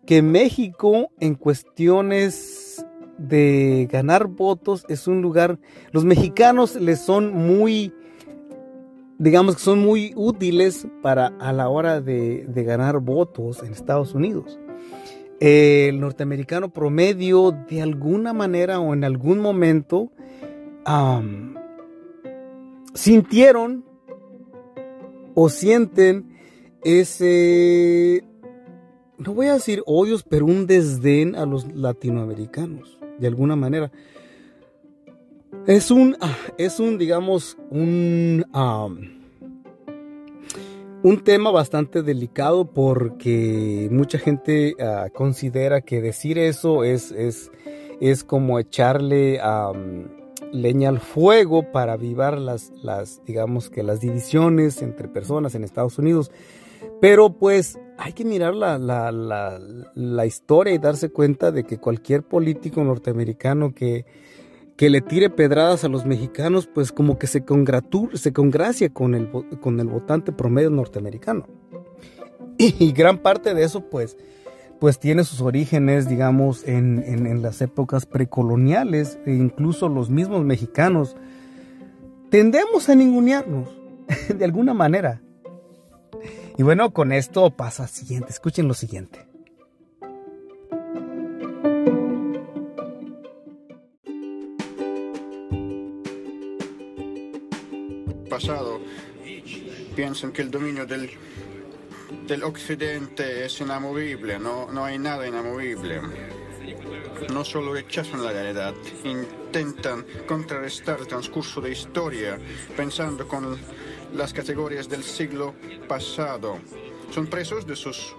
que 0.06 0.22
México 0.22 1.12
en 1.20 1.36
cuestiones 1.36 2.86
de 3.18 3.88
ganar 3.92 4.28
votos 4.28 4.86
es 4.90 5.08
un 5.08 5.22
lugar, 5.22 5.60
los 5.92 6.06
mexicanos 6.06 6.76
les 6.76 7.00
son 7.00 7.34
muy 7.34 7.94
digamos 9.20 9.58
que 9.58 9.62
son 9.62 9.80
muy 9.80 10.14
útiles 10.16 10.88
para 11.02 11.28
a 11.40 11.52
la 11.52 11.70
hora 11.70 12.02
de, 12.02 12.46
ganar 12.48 13.00
votos 13.00 13.62
en 13.62 13.74
Estados 13.74 14.16
Unidos. 14.16 14.58
El 15.40 16.00
norteamericano 16.00 16.74
promedio 16.74 17.52
de 17.70 17.82
alguna 17.82 18.34
manera 18.34 18.80
o 18.80 18.94
en 18.94 19.04
algún 19.04 19.40
momento 19.40 20.12
sintieron 22.94 23.86
o 25.36 25.50
sienten 25.50 26.38
ese, 26.84 28.24
no 29.18 29.34
voy 29.34 29.48
a 29.48 29.54
decir 29.54 29.84
odios, 29.86 30.24
pero 30.24 30.46
un 30.46 30.66
desdén 30.66 31.36
a 31.36 31.46
los 31.46 31.74
latinoamericanos, 31.74 32.98
de 33.20 33.28
alguna 33.28 33.56
manera. 33.56 33.92
Es 35.66 35.92
un, 35.92 36.16
ah, 36.22 36.36
es 36.58 36.80
un, 36.80 36.98
digamos, 36.98 37.58
un, 37.70 38.46
un 41.04 41.24
tema 41.24 41.52
bastante 41.52 42.02
delicado 42.02 42.66
porque 42.72 43.88
mucha 43.92 44.20
gente 44.20 44.76
ah, 44.80 45.08
considera 45.14 45.82
que 45.82 46.02
decir 46.02 46.38
eso 46.38 46.84
es, 46.84 47.12
es, 47.12 47.52
es 48.00 48.24
como 48.24 48.60
echarle 48.60 49.40
leña 50.52 50.90
al 50.90 51.00
fuego 51.00 51.72
para 51.72 51.94
avivar 51.94 52.38
las, 52.38 52.72
las, 52.84 53.22
digamos 53.26 53.70
que 53.70 53.84
las 53.84 54.02
divisiones 54.02 54.82
entre 54.82 55.08
personas 55.08 55.56
en 55.56 55.64
Estados 55.64 55.98
Unidos. 55.98 56.32
Pero 57.02 57.34
pues 57.34 57.80
hay 57.98 58.14
que 58.14 58.24
mirar 58.24 58.56
la, 58.56 58.78
la, 58.78 59.12
la, 59.12 59.60
la 59.94 60.26
historia 60.26 60.74
y 60.74 60.78
darse 60.78 61.10
cuenta 61.10 61.52
de 61.52 61.64
que 61.64 61.78
cualquier 61.78 62.24
político 62.24 62.84
norteamericano 62.84 63.74
que, 63.74 64.06
que 64.80 64.90
le 64.90 65.02
tire 65.02 65.30
pedradas 65.30 65.84
a 65.84 65.90
los 65.90 66.06
mexicanos, 66.06 66.66
pues 66.74 66.94
como 66.94 67.20
que 67.20 67.28
se, 67.28 67.44
se 68.14 68.34
congracia 68.34 68.88
con 68.88 69.14
el, 69.14 69.30
con 69.60 69.78
el 69.82 69.88
votante 69.88 70.32
promedio 70.32 70.70
norteamericano. 70.70 71.46
Y, 72.58 72.94
gran 72.94 73.18
parte 73.18 73.54
de 73.54 73.64
eso, 73.64 73.90
pues, 73.90 74.16
pues 74.80 74.98
tiene 74.98 75.26
sus 75.26 75.42
orígenes, 75.42 76.08
digamos, 76.08 76.66
en, 76.66 77.04
en, 77.06 77.42
las 77.42 77.62
épocas 77.62 78.06
precoloniales, 78.06 79.20
e 79.26 79.34
incluso 79.34 79.90
los 79.90 80.10
mismos 80.10 80.46
mexicanos 80.46 81.18
tendemos 82.30 82.88
a 82.88 82.96
ningunearnos, 82.96 83.70
de 84.34 84.46
alguna 84.46 84.74
manera. 84.74 85.22
Y 86.58 86.64
bueno, 86.64 86.92
con 86.92 87.12
esto 87.12 87.50
pasa 87.52 87.88
siguiente, 87.88 88.30
escuchen 88.30 88.68
lo 88.70 88.74
siguiente. 88.74 89.29
Piensan 99.96 100.32
que 100.32 100.42
el 100.42 100.52
dominio 100.52 100.86
del, 100.86 101.10
del 102.28 102.44
occidente 102.44 103.46
es 103.46 103.60
inamovible, 103.60 104.40
no, 104.40 104.72
no 104.72 104.86
hay 104.86 104.98
nada 104.98 105.28
inamovible. 105.28 106.02
No 107.34 107.44
solo 107.44 107.74
rechazan 107.74 108.24
la 108.24 108.32
realidad, 108.32 108.74
intentan 109.04 110.06
contrarrestar 110.26 111.00
el 111.00 111.08
transcurso 111.08 111.60
de 111.60 111.72
historia 111.72 112.40
pensando 112.78 113.28
con 113.28 113.58
las 114.14 114.34
categorías 114.34 114.88
del 114.88 115.04
siglo 115.04 115.54
pasado. 115.88 116.60
Son 117.12 117.28
presos 117.28 117.68
de 117.68 117.76
sus 117.76 118.16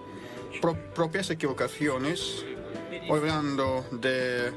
propias 0.95 1.31
equivocaciones, 1.31 2.45
olvidando 3.09 3.87
de 3.91 4.53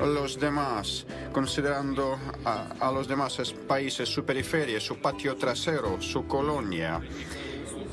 los 0.00 0.38
demás, 0.38 1.06
considerando 1.32 2.18
a, 2.44 2.90
los 2.92 3.08
demás 3.08 3.54
países 3.66 4.08
su 4.08 4.24
periferia, 4.24 4.80
su 4.80 4.96
patio 4.98 5.36
trasero, 5.36 6.00
su 6.00 6.26
colonia. 6.26 7.00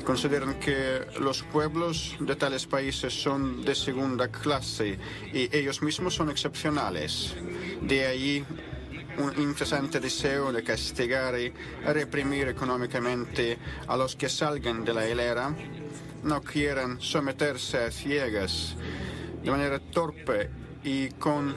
Consideran 0.04 0.58
que 0.60 1.06
los 1.20 1.42
pueblos 1.42 2.16
de 2.20 2.36
tales 2.36 2.66
países 2.66 3.12
son 3.12 3.64
de 3.64 3.74
segunda 3.74 4.28
clase 4.28 4.98
y 5.32 5.54
ellos 5.56 5.82
mismos 5.82 6.14
son 6.14 6.30
excepcionales. 6.30 7.34
De 7.82 8.06
ahí 8.06 8.44
un 9.18 9.32
incesante 9.40 9.98
deseo 9.98 10.52
de 10.52 10.62
castigar 10.62 11.38
y 11.38 11.52
reprimir 11.84 12.48
económicamente 12.48 13.58
a 13.86 13.96
los 13.96 14.14
que 14.14 14.28
salgan 14.28 14.84
de 14.84 14.94
la 14.94 15.08
hilera, 15.08 15.54
no 16.22 16.40
quieran 16.42 17.00
someterse 17.00 17.84
a 17.84 17.90
ciegas 17.90 18.76
de 19.42 19.50
manera 19.50 19.78
torpe 19.78 20.50
y 20.82 21.10
con 21.10 21.54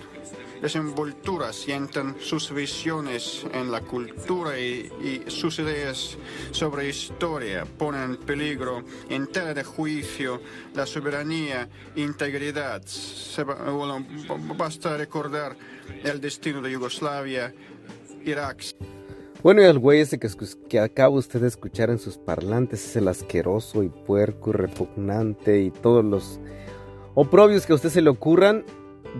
desenvoltura 0.61 1.53
sientan 1.53 2.15
sus 2.19 2.53
visiones 2.53 3.45
en 3.53 3.71
la 3.71 3.81
cultura 3.81 4.59
y, 4.59 4.89
sus 5.27 5.59
ideas 5.59 6.17
sobre 6.51 6.89
historia, 6.89 7.65
ponen 7.65 8.01
en 8.01 8.17
peligro 8.17 8.83
en 9.09 9.27
tela 9.27 9.53
de 9.53 9.63
juicio 9.63 10.41
la 10.73 10.85
soberanía, 10.85 11.69
integridad. 11.95 12.81
basta 14.57 14.97
recordar 14.97 15.55
el 16.03 16.19
destino 16.19 16.61
de 16.61 16.71
Yugoslavia, 16.71 17.53
Irak. 18.25 18.63
Bueno, 19.41 19.61
y 19.61 19.65
el 19.65 19.79
güey 19.79 20.01
ese 20.01 20.19
que, 20.19 20.27
que 20.67 20.79
acaba 20.79 21.15
usted 21.15 21.39
de 21.39 21.47
escuchar 21.47 21.89
en 21.89 21.97
sus 21.97 22.17
parlantes 22.17 22.85
es 22.85 22.95
el 22.97 23.07
asqueroso 23.07 23.83
y 23.83 23.89
puerco 23.89 24.49
y 24.49 24.53
repugnante 24.53 25.61
y 25.61 25.71
todos 25.71 26.03
los 26.03 26.41
oprobios 27.15 27.65
que 27.65 27.71
a 27.71 27.75
usted 27.75 27.89
se 27.89 28.01
le 28.01 28.09
ocurran 28.09 28.65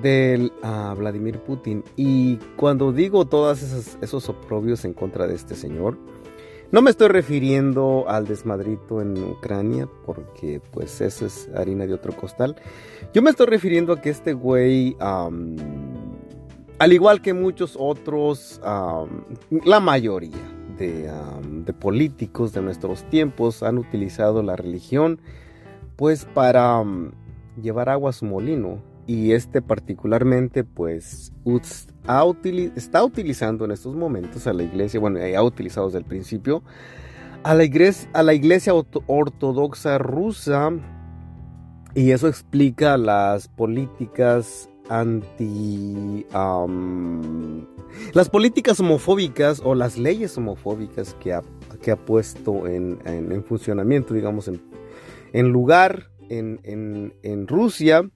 del 0.02 0.52
Vladimir 0.98 1.40
Putin. 1.40 1.84
Y 1.96 2.38
cuando 2.56 2.92
digo 2.92 3.26
todos 3.26 3.62
esos, 3.62 3.98
esos 4.02 4.30
oprobios 4.30 4.86
en 4.86 4.94
contra 4.94 5.28
de 5.28 5.36
este 5.36 5.56
señor, 5.56 5.98
no 6.72 6.84
me 6.84 6.92
estoy 6.92 7.08
refiriendo 7.08 8.06
al 8.08 8.28
desmadrito 8.28 9.02
en 9.02 9.18
Ucrania, 9.24 9.90
porque 10.06 10.62
pues 10.72 11.02
eso 11.02 11.26
es 11.26 11.50
harina 11.56 11.88
de 11.88 11.96
otro 11.96 12.16
costal. 12.16 12.56
Yo 13.12 13.24
me 13.24 13.32
estoy 13.32 13.48
refiriendo 13.48 13.94
a 13.94 14.02
que 14.02 14.12
este 14.12 14.34
güey, 14.34 14.96
al 15.00 16.94
igual 16.94 17.24
que 17.24 17.34
muchos 17.34 17.76
otros, 17.80 18.62
la 18.62 19.80
mayoría 19.80 20.38
de, 20.78 21.12
de, 21.66 21.74
políticos 21.74 22.54
de 22.54 22.62
nuestros 22.62 23.04
tiempos 23.10 23.64
han 23.64 23.80
utilizado 23.80 24.44
la 24.44 24.56
religión 24.56 25.20
pues 25.96 26.26
para 26.26 26.84
llevar 27.60 27.90
agua 27.90 28.12
a 28.12 28.14
su 28.14 28.26
molino 28.26 28.80
y 29.10 29.32
este 29.32 29.64
particularmente 29.64 30.64
pues 30.64 31.34
está 32.76 33.04
utilizando 33.04 33.66
en 33.66 33.72
estos 33.72 33.96
momentos 33.96 34.46
a 34.46 34.54
la 34.54 34.62
iglesia, 34.62 35.00
bueno, 35.00 35.20
ha 35.36 35.42
utilizado 35.42 35.88
desde 35.88 35.98
el 35.98 36.06
principio, 36.06 36.62
a 37.42 37.56
la 37.56 37.64
iglesia, 37.64 38.08
a 38.14 38.22
la 38.22 38.36
iglesia 38.36 38.72
ortodoxa 38.76 39.98
rusa 39.98 40.70
y 41.96 42.12
eso 42.12 42.28
explica 42.28 42.98
las 42.98 43.48
políticas 43.48 44.70
anti... 44.90 46.28
las 48.14 48.30
políticas 48.30 48.80
homofóbicas 48.80 49.60
o 49.66 49.74
las 49.74 49.98
leyes 49.98 50.38
homofóbicas 50.38 51.16
que 51.16 51.34
ha, 51.34 51.42
que 51.82 51.90
ha 51.90 51.98
puesto 51.98 52.68
en, 52.68 53.44
funcionamiento, 53.44 54.14
digamos, 54.14 54.52
en, 55.34 55.50
lugar 55.50 56.12
en, 56.30 56.60
en 57.24 57.48
Rusia 57.48 58.08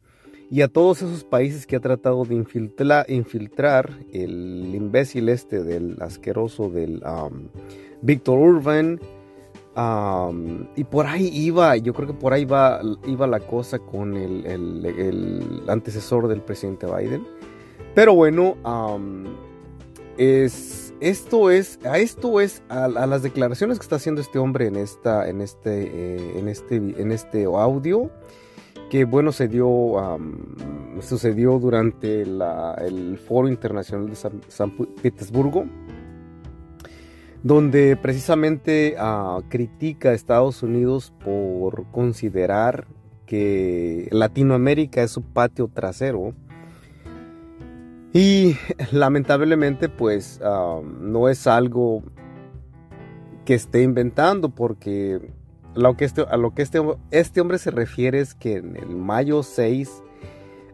y 0.49 0.61
a 0.61 0.67
todos 0.67 1.01
esos 1.01 1.23
países 1.23 1.65
que 1.65 1.75
ha 1.75 1.79
tratado 1.79 2.25
de 2.25 2.35
infiltrar 2.35 3.89
el 4.11 4.71
imbécil 4.73 5.29
este 5.29 5.63
del 5.63 5.97
asqueroso 6.01 6.69
del 6.69 7.01
um, 7.03 7.47
Víctor 8.01 8.39
Urban. 8.39 8.99
Um, 9.75 10.67
y 10.75 10.83
por 10.83 11.07
ahí 11.07 11.31
iba, 11.33 11.75
yo 11.77 11.93
creo 11.93 12.07
que 12.07 12.13
por 12.13 12.33
ahí 12.33 12.45
va, 12.45 12.79
iba 13.07 13.25
la 13.25 13.39
cosa 13.39 13.79
con 13.79 14.15
el, 14.15 15.63
antecesor 15.67 16.27
del 16.27 16.41
presidente 16.41 16.85
Biden. 16.85 17.25
Pero 17.95 18.13
bueno, 18.13 18.55
um, 18.63 19.25
es, 20.17 20.93
esto 20.99 21.49
es, 21.49 21.79
a 21.83 21.97
esto 21.97 22.39
es, 22.39 22.61
a, 22.69 22.87
las 22.87 23.23
declaraciones 23.23 23.79
que 23.79 23.83
está 23.83 23.95
haciendo 23.95 24.21
este 24.21 24.37
hombre 24.37 24.67
en, 24.67 24.75
esta, 24.75 25.27
en, 25.27 25.41
este, 25.41 25.89
eh, 25.91 26.39
en, 26.39 26.47
este, 26.47 26.75
en 26.75 27.11
este 27.11 27.45
audio 27.45 28.11
que 28.93 29.05
bueno 29.05 29.31
se 29.31 29.47
dio 29.47 30.19
sucedió 31.01 31.57
durante 31.57 32.21
el 32.21 33.17
Foro 33.17 33.47
Internacional 33.47 34.07
de 34.07 34.15
San, 34.15 34.71
Petersburgo 35.01 35.65
donde 37.41 37.97
precisamente 37.97 38.93
ah, 38.99 39.39
critica 39.49 40.09
a 40.09 40.13
Estados 40.13 40.61
Unidos 40.61 41.11
por 41.25 41.89
considerar 41.89 42.85
que 43.25 44.09
Latinoamérica 44.11 45.01
es 45.01 45.09
su 45.09 45.23
patio 45.23 45.69
trasero. 45.69 46.35
Y 48.13 48.57
lamentablemente 48.91 49.89
pues 49.89 50.39
no 50.39 51.29
es 51.29 51.47
algo 51.47 52.03
que 53.43 53.55
esté 53.55 53.81
inventando 53.81 54.49
porque 54.49 55.32
lo 55.75 55.95
que 55.95 56.05
este, 56.05 56.21
a 56.21 56.37
lo 56.37 56.53
que 56.53 56.61
este, 56.61 56.79
este 57.11 57.41
hombre 57.41 57.57
se 57.57 57.71
refiere 57.71 58.19
es 58.19 58.33
que 58.33 58.57
en 58.57 58.75
el 58.75 58.95
mayo 58.95 59.43
6 59.43 60.03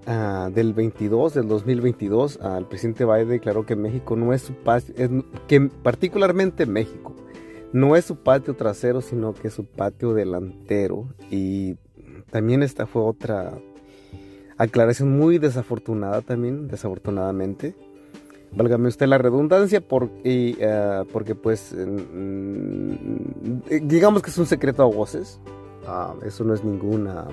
ah, 0.07 0.49
del 0.53 0.73
22, 0.73 1.33
del 1.33 1.47
2022, 1.47 2.39
el 2.57 2.65
presidente 2.65 3.05
Biden 3.05 3.29
declaró 3.29 3.65
que 3.65 3.75
México 3.75 4.15
no 4.15 4.33
es 4.33 4.41
su 4.41 4.53
patio, 4.53 4.93
que 5.47 5.61
particularmente 5.61 6.65
México, 6.65 7.15
no 7.71 7.95
es 7.95 8.05
su 8.05 8.17
patio 8.17 8.55
trasero, 8.55 9.01
sino 9.01 9.33
que 9.33 9.49
es 9.49 9.53
su 9.53 9.65
patio 9.65 10.13
delantero. 10.13 11.07
Y 11.29 11.75
también 12.31 12.63
esta 12.63 12.85
fue 12.85 13.03
otra 13.03 13.53
aclaración 14.57 15.17
muy 15.17 15.37
desafortunada 15.37 16.21
también, 16.21 16.67
desafortunadamente. 16.67 17.75
Válgame 18.51 18.87
usted 18.87 19.07
la 19.07 19.17
redundancia, 19.17 19.81
porque, 19.81 20.55
eh, 20.59 21.03
porque 21.11 21.35
pues 21.35 21.75
digamos 23.81 24.21
que 24.21 24.29
es 24.29 24.37
un 24.37 24.45
secreto 24.45 24.83
a 24.83 24.85
voces, 24.85 25.39
ah, 25.87 26.13
eso 26.25 26.43
no 26.43 26.53
es 26.53 26.63
ninguna... 26.63 27.27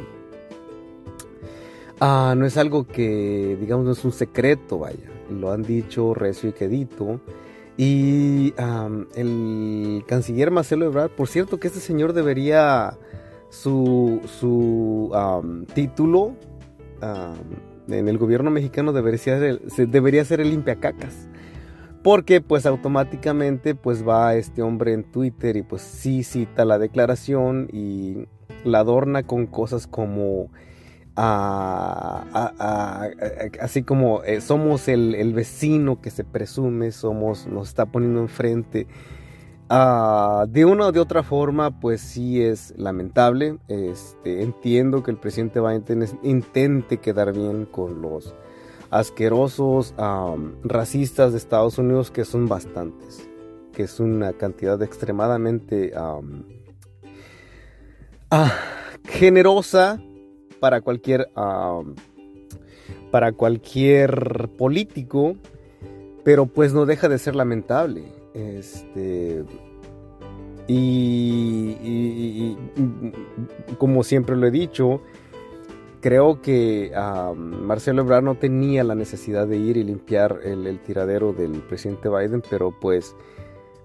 Ah, 1.98 2.34
no 2.36 2.44
es 2.44 2.58
algo 2.58 2.86
que, 2.86 3.56
digamos, 3.58 3.86
no 3.86 3.92
es 3.92 4.04
un 4.04 4.12
secreto, 4.12 4.78
vaya. 4.78 5.10
Lo 5.30 5.50
han 5.50 5.62
dicho 5.62 6.12
recio 6.12 6.50
y 6.50 6.52
quedito. 6.52 7.20
Y 7.78 8.52
el 9.14 10.04
canciller 10.06 10.50
Marcelo 10.50 10.86
Ebrard, 10.86 11.10
por 11.10 11.28
cierto 11.28 11.58
que 11.58 11.68
este 11.68 11.80
señor 11.80 12.12
debería 12.12 12.98
su, 13.48 14.20
su 14.38 15.10
título 15.74 16.34
en 17.88 18.08
el 18.08 18.18
gobierno 18.18 18.50
mexicano 18.50 18.92
debería 18.92 19.18
ser, 19.18 19.60
debería 19.88 20.24
ser 20.24 20.40
el 20.40 20.50
limpiacacas. 20.50 21.28
Porque 22.02 22.40
pues 22.40 22.66
automáticamente 22.66 23.74
pues 23.74 24.06
va 24.06 24.34
este 24.36 24.62
hombre 24.62 24.92
en 24.92 25.04
Twitter 25.04 25.56
y 25.56 25.62
pues 25.62 25.82
sí 25.82 26.22
cita 26.22 26.64
la 26.64 26.78
declaración 26.78 27.68
y 27.72 28.28
la 28.64 28.80
adorna 28.80 29.24
con 29.24 29.46
cosas 29.46 29.86
como 29.86 30.50
así 33.60 33.82
como 33.82 34.22
eh, 34.24 34.42
somos 34.42 34.86
el, 34.88 35.32
vecino 35.32 36.00
que 36.00 36.10
se 36.10 36.24
presume, 36.24 36.92
somos, 36.92 37.46
nos 37.46 37.68
está 37.68 37.86
poniendo 37.86 38.20
enfrente. 38.20 38.86
Ah, 39.68 40.46
de 40.48 40.64
una 40.64 40.86
o 40.86 40.92
de 40.92 41.00
otra 41.00 41.24
forma, 41.24 41.80
pues 41.80 42.00
sí 42.00 42.40
es 42.40 42.72
lamentable. 42.76 43.58
Este, 43.66 44.42
entiendo 44.42 45.02
que 45.02 45.10
el 45.10 45.16
presidente 45.16 45.60
Biden 45.60 46.06
intente 46.22 46.98
quedar 46.98 47.32
bien 47.32 47.66
con 47.66 48.00
los 48.00 48.34
asquerosos 48.90 49.94
racistas 50.62 51.32
de 51.32 51.38
Estados 51.38 51.78
Unidos, 51.78 52.12
que 52.12 52.24
son 52.24 52.46
bastantes, 52.46 53.28
que 53.72 53.82
es 53.82 53.98
una 53.98 54.32
cantidad 54.34 54.80
extremadamente 54.82 55.92
ah, 58.30 58.52
generosa 59.08 60.00
para 60.60 60.80
cualquier, 60.80 61.28
para 63.10 63.32
cualquier 63.32 64.48
político, 64.56 65.34
pero 66.22 66.46
pues 66.46 66.72
no 66.72 66.86
deja 66.86 67.08
de 67.08 67.18
ser 67.18 67.34
lamentable. 67.34 68.15
Este, 68.36 69.44
y, 70.66 72.56
como 73.78 74.02
siempre 74.02 74.36
lo 74.36 74.46
he 74.46 74.50
dicho, 74.50 75.00
creo 76.02 76.42
que 76.42 76.92
Marcelo 77.34 78.02
Ebrard 78.02 78.24
no 78.24 78.34
tenía 78.34 78.84
la 78.84 78.94
necesidad 78.94 79.46
de 79.46 79.56
ir 79.56 79.78
y 79.78 79.84
limpiar 79.84 80.40
el, 80.44 80.78
tiradero 80.80 81.32
del 81.32 81.62
presidente 81.62 82.10
Biden, 82.10 82.42
pero 82.48 82.78
pues 82.78 83.16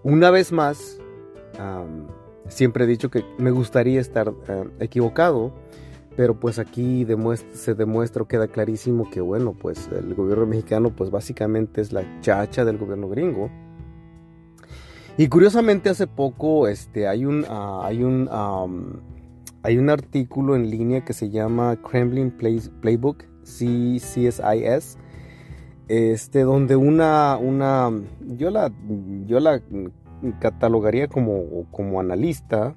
una 0.03 0.31
vez 0.31 0.51
más, 0.51 0.99
siempre 2.49 2.83
he 2.83 2.87
dicho 2.87 3.09
que 3.09 3.23
me 3.37 3.51
gustaría 3.51 4.01
estar 4.01 4.33
eh, 4.49 4.65
equivocado 4.79 5.53
pero 6.15 6.39
pues 6.39 6.59
aquí 6.59 7.07
se 7.53 7.73
demuestra, 7.73 8.25
queda 8.25 8.47
clarísimo 8.47 9.09
que 9.09 9.21
bueno, 9.21 9.53
pues 9.53 9.89
el 9.91 10.13
gobierno 10.13 10.45
mexicano 10.45 10.89
pues 10.89 11.09
básicamente 11.09 11.81
es 11.81 11.93
la 11.93 12.03
chacha 12.19 12.65
del 12.65 12.77
gobierno 12.77 13.07
gringo. 13.07 13.49
Y 15.17 15.27
curiosamente 15.27 15.89
hace 15.89 16.07
poco 16.07 16.67
este, 16.67 17.07
hay, 17.07 17.25
un, 17.25 17.45
ah, 17.49 17.81
hay, 17.83 18.03
un, 18.03 18.29
hay 19.61 19.77
un 19.77 19.89
artículo 19.89 20.55
en 20.55 20.69
línea 20.69 21.03
que 21.03 21.13
se 21.13 21.29
llama 21.29 21.77
Kremlin 21.81 22.31
Playbook, 22.31 23.25
CSIS, 23.43 24.97
este, 25.87 26.41
donde 26.41 26.75
una, 26.75 27.37
una 27.37 27.91
yo, 28.37 28.49
la, 28.49 28.71
yo 29.25 29.39
la 29.39 29.61
catalogaría 30.39 31.07
como, 31.07 31.65
como 31.71 31.99
analista 31.99 32.75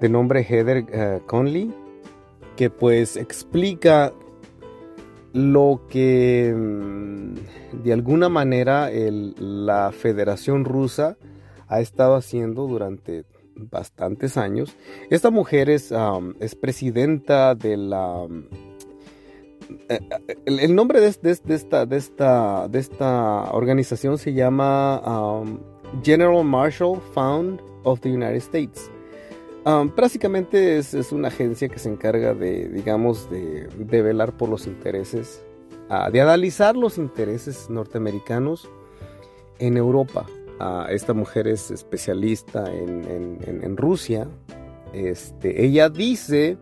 de 0.00 0.08
nombre 0.08 0.44
Heather 0.44 0.86
eh, 0.92 1.20
Conley 1.26 1.74
que 2.56 2.70
pues 2.70 3.16
explica 3.16 4.12
lo 5.32 5.86
que 5.88 6.54
mm, 6.56 7.82
de 7.82 7.92
alguna 7.92 8.28
manera 8.28 8.90
la 8.92 9.90
Federación 9.92 10.64
Rusa 10.64 11.16
ha 11.72 11.80
estado 11.80 12.16
haciendo 12.16 12.66
durante 12.66 13.24
bastantes 13.54 14.36
años. 14.36 14.76
Esta 15.10 15.30
mujer 15.30 15.70
es, 15.70 15.92
es 16.40 16.54
presidenta 16.54 17.54
de 17.54 17.76
la... 17.76 18.26
Eh, 19.88 19.98
eh, 20.28 20.36
el, 20.44 20.74
nombre 20.74 21.00
de, 21.00 21.08
esta, 21.08 21.86
de, 21.86 21.96
esta, 21.96 22.68
de 22.68 22.78
esta 22.78 23.50
organización 23.52 24.18
se 24.18 24.34
llama 24.34 25.44
General 26.02 26.44
Marshall 26.44 27.00
Fund 27.14 27.60
of 27.84 28.00
the 28.00 28.10
United 28.10 28.36
States 28.36 28.90
básicamente 29.64 30.78
es, 30.78 31.12
una 31.12 31.28
agencia 31.28 31.68
que 31.68 31.78
se 31.78 31.88
encarga 31.88 32.34
de, 32.34 32.68
digamos, 32.68 33.30
de, 33.30 33.68
velar 34.02 34.36
por 34.36 34.48
los 34.48 34.66
intereses, 34.66 35.44
ah, 35.88 36.10
de 36.10 36.20
analizar 36.20 36.76
los 36.76 36.98
intereses 36.98 37.70
norteamericanos 37.70 38.68
en 39.58 39.76
Europa. 39.76 40.26
Esta 40.88 41.14
mujer 41.14 41.48
es 41.48 41.70
especialista 41.70 42.72
en, 42.72 43.76
Rusia. 43.76 44.28
Este, 44.92 45.64
ella 45.64 45.88
dice 45.88 46.58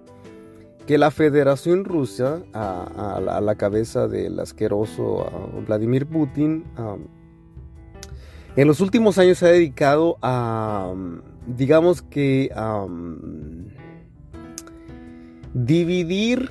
que 0.86 0.98
la 0.98 1.10
Federación 1.10 1.84
Rusa, 1.84 2.42
a, 2.52 3.40
la, 3.42 3.54
cabeza 3.56 4.08
del 4.08 4.38
asqueroso 4.40 5.26
ah, 5.26 5.60
Vladimir 5.66 6.06
Putin, 6.06 6.64
en 8.56 8.66
los 8.66 8.80
últimos 8.80 9.18
años 9.18 9.38
se 9.38 9.46
ha 9.46 9.50
dedicado 9.50 10.16
a 10.22 10.92
digamos 11.46 12.02
que 12.02 12.50
dividir 15.54 16.50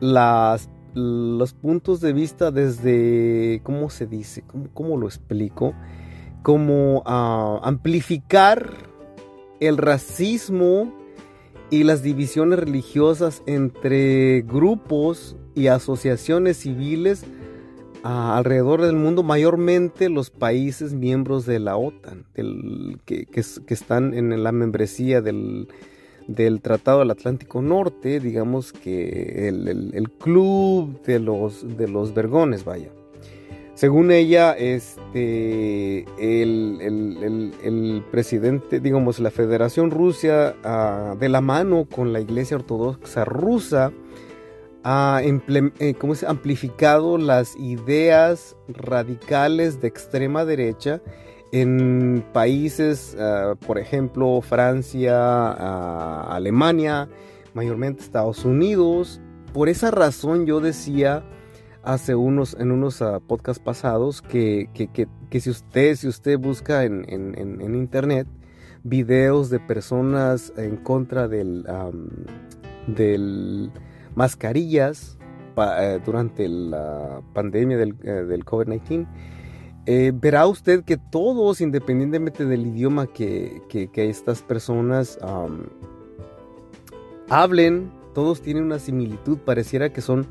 las, 0.00 0.68
los 0.94 1.52
puntos 1.52 2.00
de 2.00 2.12
vista 2.12 2.50
desde, 2.50 3.60
¿cómo 3.62 3.90
se 3.90 4.06
dice? 4.06 4.44
¿Cómo, 4.74 4.96
lo 4.96 5.06
explico? 5.06 5.74
Como 6.42 7.02
ah, 7.06 7.60
amplificar 7.62 8.72
el 9.60 9.76
racismo 9.76 10.92
y 11.70 11.84
las 11.84 12.02
divisiones 12.02 12.58
religiosas 12.58 13.42
entre 13.46 14.42
grupos 14.42 15.36
y 15.54 15.66
asociaciones 15.66 16.58
civiles 16.58 17.24
alrededor 18.02 18.80
del 18.82 18.96
mundo, 18.96 19.22
mayormente 19.22 20.08
los 20.08 20.30
países 20.30 20.94
miembros 20.94 21.46
de 21.46 21.58
la 21.58 21.76
OTAN, 21.76 22.24
que, 23.04 23.26
están 23.66 24.14
en 24.14 24.42
la 24.42 24.52
membresía 24.52 25.20
del, 25.20 25.68
Tratado 26.62 27.00
del 27.00 27.10
Atlántico 27.10 27.60
Norte, 27.60 28.20
digamos 28.20 28.72
que 28.72 29.48
el, 29.48 30.10
club 30.18 31.02
de 31.02 31.18
los, 31.18 31.76
de 31.76 31.88
los 31.88 32.14
vergones, 32.14 32.64
vaya. 32.64 32.90
Según 33.78 34.10
ella, 34.10 34.54
este, 34.58 36.04
el, 36.18 38.04
presidente, 38.10 38.80
digamos, 38.80 39.20
la 39.20 39.30
Federación 39.30 39.92
Rusia, 39.92 40.56
ah, 40.64 41.14
de 41.16 41.28
la 41.28 41.40
mano 41.40 41.86
con 41.88 42.12
la 42.12 42.18
Iglesia 42.18 42.56
Ortodoxa 42.56 43.24
rusa, 43.24 43.92
ha 44.82 45.20
eh, 45.22 45.94
amplificado 46.26 47.18
las 47.18 47.54
ideas 47.54 48.56
radicales 48.66 49.80
de 49.80 49.86
extrema 49.86 50.44
derecha 50.44 51.00
en 51.52 52.24
países, 52.32 53.16
ah, 53.20 53.54
por 53.64 53.78
ejemplo, 53.78 54.40
Francia, 54.40 55.14
ah, 55.16 56.26
Alemania, 56.30 57.08
mayormente 57.54 58.02
Estados 58.02 58.44
Unidos. 58.44 59.20
Por 59.52 59.68
esa 59.68 59.92
razón 59.92 60.46
yo 60.46 60.58
decía 60.58 61.22
hace 61.88 62.14
unos, 62.14 62.54
en 62.60 62.70
unos 62.70 63.00
uh, 63.00 63.18
podcasts 63.26 63.62
pasados 63.62 64.20
que, 64.20 64.68
si 65.32 65.50
usted, 65.50 65.96
si 65.96 66.06
usted 66.06 66.38
busca 66.38 66.84
en, 66.84 67.74
internet 67.74 68.28
videos 68.84 69.48
de 69.48 69.58
personas 69.58 70.52
en 70.58 70.76
contra 70.76 71.28
del, 71.28 71.64
del 72.86 73.70
mascarillas 74.14 75.16
eh, 75.56 75.98
durante 76.04 76.46
la 76.46 77.22
pandemia 77.32 77.78
del, 77.78 77.94
eh, 78.02 78.38
COVID-19, 78.44 79.06
eh, 79.86 80.12
verá 80.14 80.46
usted 80.46 80.84
que 80.84 80.98
todos, 80.98 81.62
independientemente 81.62 82.44
del 82.44 82.66
idioma 82.66 83.06
que, 83.06 83.62
estas 83.94 84.42
personas 84.42 85.18
hablen, 87.30 87.90
todos 88.12 88.42
tienen 88.42 88.64
una 88.64 88.78
similitud, 88.78 89.38
pareciera 89.38 89.90
que 89.90 90.02
son... 90.02 90.26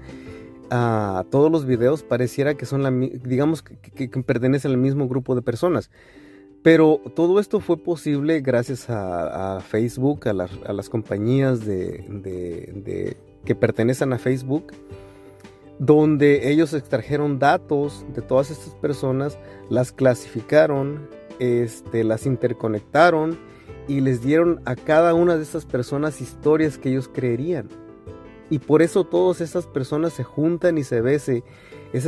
a 0.69 1.25
todos 1.29 1.51
los 1.51 1.65
videos 1.65 2.03
pareciera 2.03 2.55
que 2.55 2.65
son 2.65 2.83
la, 2.83 2.91
digamos 2.91 3.61
que, 3.61 4.09
pertenecen 4.23 4.71
al 4.71 4.77
mismo 4.77 5.07
grupo 5.07 5.35
de 5.35 5.41
personas. 5.41 5.89
Pero 6.63 7.01
todo 7.15 7.39
esto 7.39 7.59
fue 7.59 7.77
posible 7.77 8.41
gracias 8.41 8.89
a, 8.89 9.59
Facebook, 9.61 10.27
a, 10.27 10.33
las 10.33 10.89
compañías 10.89 11.65
de, 11.65 13.15
que 13.45 13.55
pertenecen 13.55 14.11
a 14.11 14.17
Facebook, 14.17 14.73
donde 15.79 16.51
ellos 16.51 16.73
extrajeron 16.73 17.39
datos 17.39 18.05
de 18.13 18.21
todas 18.21 18.51
estas 18.51 18.73
personas, 18.75 19.37
las 19.69 19.91
clasificaron, 19.91 21.07
este, 21.39 22.03
las 22.03 22.25
interconectaron 22.25 23.37
y 23.87 24.01
les 24.01 24.21
dieron 24.21 24.59
a 24.65 24.75
cada 24.75 25.13
una 25.13 25.37
de 25.37 25.43
estas 25.43 25.65
personas 25.65 26.19
historias 26.19 26.77
que 26.77 26.89
ellos 26.89 27.07
creerían. 27.07 27.69
Y 28.49 28.59
por 28.59 28.81
eso 28.81 29.03
todas 29.03 29.41
esas 29.41 29.67
personas 29.67 30.13
se 30.13 30.23
juntan 30.23 30.77
y 30.77 30.83
se 30.83 31.01
ve 31.01 31.15
ese, 31.15 31.43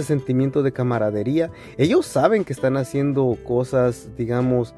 sentimiento 0.03 0.63
de 0.63 0.71
camaradería. 0.71 1.51
Ellos 1.77 2.05
saben 2.05 2.45
que 2.45 2.53
están 2.53 2.77
haciendo 2.77 3.37
cosas, 3.45 4.09
digamos, 4.17 4.73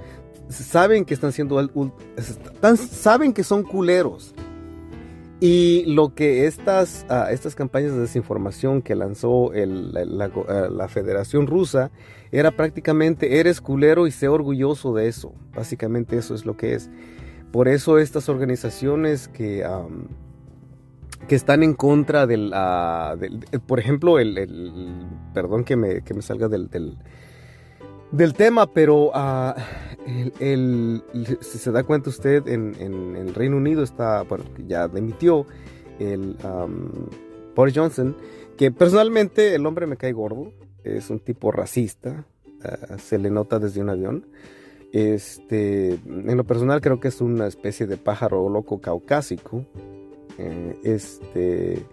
saben 0.49 1.05
que 1.05 1.13
están 1.13 1.29
haciendo, 1.29 1.69
saben 2.75 3.33
que 3.33 3.43
son 3.43 3.63
culeros. 3.63 4.33
Y 5.43 5.85
lo 5.85 6.13
que 6.13 6.45
estas, 6.45 7.03
ah, 7.09 7.29
estas 7.31 7.55
campañas 7.55 7.93
de 7.93 8.01
desinformación 8.01 8.83
que 8.83 8.93
lanzó 8.93 9.51
la, 9.53 10.25
ah, 10.47 10.67
la, 10.69 10.87
Federación 10.87 11.47
Rusa 11.47 11.89
era 12.31 12.51
prácticamente, 12.51 13.39
eres 13.39 13.59
culero 13.59 14.05
y 14.05 14.11
sé 14.11 14.27
orgulloso 14.27 14.93
de 14.93 15.07
eso. 15.07 15.33
Básicamente 15.55 16.15
eso 16.15 16.35
es 16.35 16.45
lo 16.45 16.57
que 16.57 16.75
es. 16.75 16.91
Por 17.51 17.67
eso 17.67 17.97
estas 17.97 18.29
organizaciones 18.29 19.29
que, 19.29 19.65
que 21.27 21.35
están 21.35 21.63
en 21.63 21.73
contra 21.73 22.27
del, 22.27 22.53
uh, 22.53 23.59
por 23.65 23.79
ejemplo, 23.79 24.19
el, 24.19 25.05
perdón 25.33 25.63
que 25.63 25.75
me, 25.75 26.01
que 26.01 26.13
me 26.13 26.21
salga 26.21 26.47
del, 26.47 26.69
del, 28.11 28.33
tema, 28.33 28.71
pero 28.71 29.11
el, 30.39 31.03
si 31.41 31.57
se 31.57 31.71
da 31.71 31.83
cuenta 31.83 32.09
usted, 32.09 32.47
en, 32.47 32.75
en, 32.79 33.15
el 33.15 33.33
Reino 33.33 33.57
Unido 33.57 33.83
está, 33.83 34.23
bueno, 34.23 34.45
ya 34.67 34.89
emitió 34.93 35.45
el 35.99 36.35
Boris 37.55 37.75
Johnson, 37.75 38.15
que 38.57 38.71
personalmente 38.71 39.55
el 39.55 39.65
hombre 39.65 39.87
me 39.87 39.97
cae 39.97 40.11
gordo, 40.11 40.51
es 40.83 41.09
un 41.09 41.19
tipo 41.19 41.51
racista, 41.51 42.25
ah, 42.63 42.97
se 42.97 43.17
le 43.17 43.29
nota 43.29 43.59
desde 43.59 43.81
un 43.81 43.89
avión. 43.89 44.27
Este, 44.91 45.93
en 45.93 46.35
lo 46.35 46.43
personal 46.43 46.81
creo 46.81 46.99
que 46.99 47.07
es 47.07 47.21
una 47.21 47.47
especie 47.47 47.87
de 47.87 47.97
pájaro 47.97 48.49
loco 48.49 48.81
caucásico. 48.81 49.65
Eh, 50.37 50.79
este, 50.83 51.85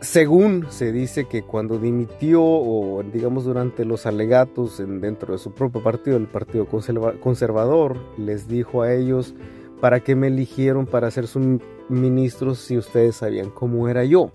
según 0.00 0.66
se 0.70 0.92
dice 0.92 1.26
que 1.26 1.42
cuando 1.42 1.78
dimitió 1.78 2.42
o 2.42 3.02
digamos 3.02 3.44
durante 3.44 3.84
los 3.84 4.06
alegatos 4.06 4.78
dentro 4.78 5.32
de 5.32 5.38
su 5.38 5.52
propio 5.52 5.82
partido, 5.82 6.16
el 6.16 6.26
Partido 6.26 6.66
Conservador, 6.66 7.98
les 8.16 8.48
dijo 8.48 8.82
a 8.82 8.92
ellos 8.92 9.34
para 9.80 10.00
qué 10.00 10.14
me 10.14 10.28
eligieron 10.28 10.86
para 10.86 11.10
ser 11.10 11.26
su 11.26 11.60
ministro 11.88 12.54
si 12.54 12.76
ustedes 12.76 13.16
sabían 13.16 13.50
cómo 13.50 13.88
era 13.88 14.04
yo. 14.04 14.30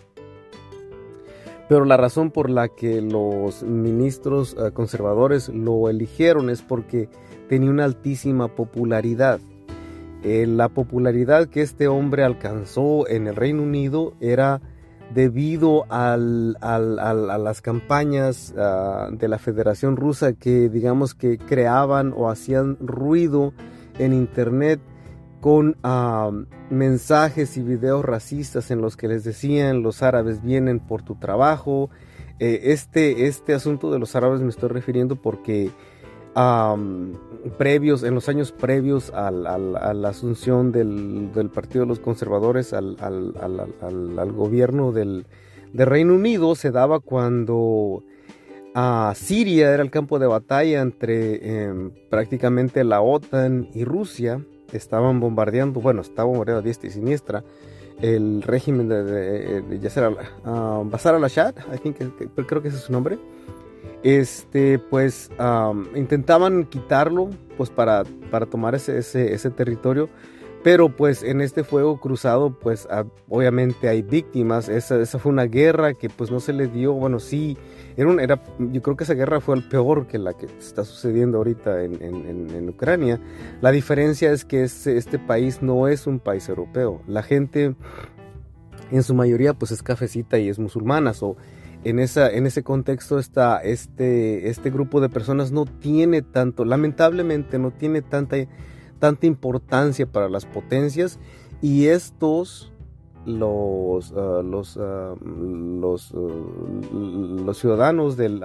Pero 1.67 1.85
la 1.85 1.97
razón 1.97 2.29
por 2.29 2.49
la 2.49 2.67
que 2.67 3.01
los 3.01 3.63
ministros 3.63 4.55
eh, 4.59 4.71
conservadores 4.71 5.49
lo 5.49 5.89
eligieron 5.89 6.49
es 6.49 6.61
porque 6.61 7.09
tenía 7.49 7.71
una 7.71 7.85
altísima 7.85 8.49
popularidad. 8.49 9.39
Eh, 10.27 10.47
la 10.47 10.69
popularidad 10.69 11.49
que 11.49 11.61
este 11.61 11.87
hombre 11.87 12.23
alcanzó 12.23 13.07
en 13.07 13.27
el 13.27 13.35
Reino 13.35 13.61
Unido 13.61 14.15
era 14.19 14.59
debido 15.13 15.85
a 15.91 16.17
las 16.17 17.61
campañas 17.61 18.51
ah, 18.57 19.09
de 19.11 19.27
la 19.27 19.37
Federación 19.37 19.95
Rusa 19.95 20.33
que 20.33 20.67
digamos 20.67 21.13
que 21.13 21.37
creaban 21.37 22.11
o 22.17 22.27
hacían 22.31 22.75
ruido 22.79 23.53
en 23.99 24.13
Internet 24.13 24.79
con 25.41 25.77
ah, 25.83 26.31
mensajes 26.71 27.55
y 27.57 27.61
videos 27.61 28.03
racistas 28.03 28.71
en 28.71 28.81
los 28.81 28.97
que 28.97 29.07
les 29.07 29.23
decían 29.23 29.83
los 29.83 30.01
árabes 30.01 30.41
vienen 30.41 30.79
por 30.79 31.03
tu 31.03 31.13
trabajo. 31.13 31.91
Eh, 32.39 32.71
este, 32.71 33.27
este 33.27 33.53
asunto 33.53 33.91
de 33.91 33.99
los 33.99 34.15
árabes 34.15 34.41
me 34.41 34.49
estoy 34.49 34.69
refiriendo 34.69 35.17
porque 35.17 35.69
previos, 37.57 38.03
en 38.03 38.13
los 38.13 38.27
años 38.27 38.51
previos 38.51 39.11
a 39.11 39.31
la 39.31 40.09
asunción 40.09 40.71
del, 40.71 41.49
Partido 41.53 41.85
de 41.85 41.87
los 41.87 41.99
Conservadores 41.99 42.73
al, 42.73 42.97
gobierno 44.33 44.91
del, 44.91 45.25
Reino 45.73 46.15
Unido 46.15 46.55
se 46.55 46.71
daba 46.71 46.99
cuando 46.99 48.03
a 48.73 49.13
Siria 49.15 49.73
era 49.73 49.83
el 49.83 49.91
campo 49.91 50.19
de 50.19 50.27
batalla 50.27 50.81
entre 50.81 51.63
em, 51.63 51.91
prácticamente 52.09 52.83
la 52.83 53.01
OTAN 53.01 53.69
y 53.73 53.85
Rusia. 53.85 54.41
Estaban 54.73 55.19
bombardeando, 55.21 55.79
bueno, 55.79 56.01
estaba 56.01 56.27
bombardeando 56.27 56.59
a 56.59 56.63
diestra 56.63 56.89
y 56.89 56.91
siniestra 56.91 57.43
el 58.01 58.41
régimen 58.41 58.89
de, 58.89 59.03
de, 59.03 59.61
de 59.61 59.79
Yasser 59.79 60.03
al-Assad, 60.43 61.55
creo 62.47 62.61
que 62.61 62.67
ese 62.67 62.77
es 62.77 62.83
su 62.83 62.91
nombre 62.91 63.17
este, 64.05 64.77
pues 64.77 65.31
intentaban 65.95 66.65
quitarlo, 66.65 67.31
pues 67.57 67.71
para, 67.71 68.03
para 68.29 68.45
tomar 68.45 68.75
ese, 68.75 68.99
ese, 68.99 69.49
territorio, 69.49 70.09
pero 70.63 70.95
pues 70.95 71.23
en 71.23 71.41
este 71.41 71.63
fuego 71.63 71.99
cruzado, 71.99 72.51
pues 72.51 72.87
obviamente 73.27 73.89
hay 73.89 74.03
víctimas, 74.03 74.69
esa, 74.69 75.01
esa, 75.01 75.17
fue 75.17 75.31
una 75.31 75.45
guerra 75.45 75.95
que 75.95 76.11
pues 76.11 76.29
no 76.29 76.39
se 76.39 76.53
le 76.53 76.67
dio, 76.67 76.93
bueno, 76.93 77.19
sí, 77.19 77.57
era, 77.97 78.43
yo 78.59 78.83
creo 78.83 78.95
que 78.95 79.05
esa 79.05 79.15
guerra 79.15 79.41
fue 79.41 79.55
el 79.55 79.67
peor 79.67 80.05
que 80.05 80.19
la 80.19 80.33
que 80.33 80.45
está 80.59 80.85
sucediendo 80.85 81.39
ahorita 81.39 81.81
en, 81.83 81.99
en, 81.99 82.69
Ucrania. 82.69 83.19
La 83.61 83.71
diferencia 83.71 84.31
es 84.31 84.45
que 84.45 84.61
este, 84.63 85.17
país 85.17 85.63
no 85.63 85.87
es 85.87 86.05
un 86.05 86.19
país 86.19 86.47
europeo, 86.47 87.01
la 87.07 87.23
gente 87.23 87.73
en 88.91 89.01
su 89.01 89.15
mayoría 89.15 89.55
pues 89.55 89.71
es 89.71 89.81
cafecita 89.81 90.37
y 90.37 90.47
es 90.47 90.59
musulmana, 90.59 91.15
en, 91.85 91.99
esa, 91.99 92.29
en 92.31 92.47
ese 92.47 92.63
contexto 92.63 93.19
está 93.19 93.59
este, 93.59 94.49
este 94.49 94.71
grupo 94.71 94.99
de 95.01 95.09
personas 95.09 95.51
no 95.51 95.65
tiene 95.65 96.23
tanto, 96.23 96.65
lamentablemente 96.65 97.59
no 97.59 97.71
tiene 97.71 98.01
tanta, 98.01 98.37
tanta 98.99 99.27
importancia 99.27 100.07
para 100.07 100.27
las 100.27 100.45
potencias 100.45 101.19
y 101.61 101.85
estos, 101.85 102.73
los, 103.27 104.11
ah, 104.17 104.41
los, 104.43 104.77
ah, 104.77 105.13
ah, 105.13 105.15
los, 107.45 107.57
ciudadanos 107.57 108.17
del, 108.17 108.43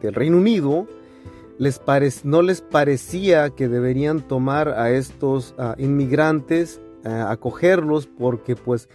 del 0.00 0.14
Reino 0.14 0.38
Unido, 0.38 0.86
les 1.58 1.82
no 2.24 2.40
les 2.40 2.62
parecía 2.62 3.50
que 3.50 3.68
deberían 3.68 4.26
tomar 4.26 4.70
a 4.70 4.90
estos 4.90 5.54
inmigrantes, 5.76 6.80
acogerlos, 7.04 8.06
porque 8.06 8.56
pues 8.56 8.88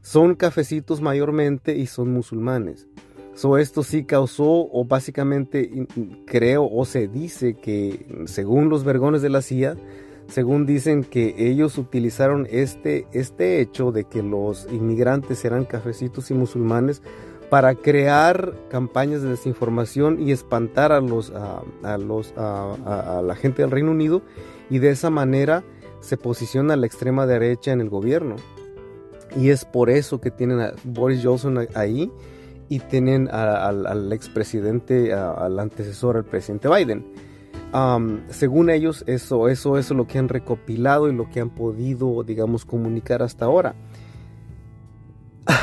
son 0.00 0.34
cafecitos 0.34 1.02
mayormente 1.02 1.76
y 1.76 1.86
son 1.86 2.14
musulmanes. 2.14 2.86
So, 3.36 3.58
esto 3.58 3.82
sí 3.82 4.04
causó, 4.04 4.46
o 4.72 4.86
básicamente 4.86 5.86
creo, 6.24 6.66
o 6.72 6.86
se 6.86 7.06
dice 7.06 7.52
que, 7.52 8.24
según 8.24 8.70
los 8.70 8.82
vergones 8.82 9.20
de 9.20 9.28
la 9.28 9.42
CIA, 9.42 9.76
según 10.26 10.64
dicen 10.64 11.04
que 11.04 11.34
ellos 11.36 11.76
utilizaron 11.76 12.48
este, 12.50 13.06
este 13.12 13.60
hecho 13.60 13.92
de 13.92 14.04
que 14.04 14.22
los 14.22 14.66
inmigrantes 14.72 15.44
eran 15.44 15.66
cafecitos 15.66 16.30
y 16.30 16.34
musulmanes 16.34 17.02
para 17.50 17.74
crear 17.74 18.54
campañas 18.70 19.20
de 19.20 19.28
desinformación 19.28 20.18
y 20.18 20.32
espantar 20.32 20.90
a, 20.90 21.02
los, 21.02 21.30
a, 21.30 21.98
los, 21.98 22.32
a, 22.38 23.20
la 23.22 23.36
gente 23.36 23.60
del 23.60 23.70
Reino 23.70 23.90
Unido 23.90 24.22
y 24.70 24.78
de 24.78 24.88
esa 24.88 25.10
manera 25.10 25.62
se 26.00 26.16
posiciona 26.16 26.74
la 26.74 26.86
extrema 26.86 27.26
derecha 27.26 27.72
en 27.72 27.82
el 27.82 27.90
gobierno. 27.90 28.36
Y 29.36 29.50
es 29.50 29.66
por 29.66 29.90
eso 29.90 30.22
que 30.22 30.30
tienen 30.30 30.60
a 30.60 30.72
Boris 30.84 31.20
Johnson 31.22 31.68
ahí 31.74 32.10
y 32.68 32.80
tienen 32.80 33.28
al 33.28 34.12
expresidente, 34.12 35.12
al 35.12 35.58
antecesor, 35.58 36.16
al 36.16 36.24
presidente 36.24 36.68
Biden. 36.68 37.04
según 38.30 38.70
ellos, 38.70 39.04
eso, 39.06 39.48
eso, 39.48 39.78
eso 39.78 39.94
es 39.94 39.96
lo 39.96 40.06
que 40.06 40.18
han 40.18 40.28
recopilado 40.28 41.08
y 41.08 41.14
lo 41.14 41.28
que 41.30 41.40
han 41.40 41.50
podido, 41.50 42.22
digamos, 42.22 42.64
comunicar 42.64 43.22
hasta 43.22 43.44
ahora. 43.44 43.74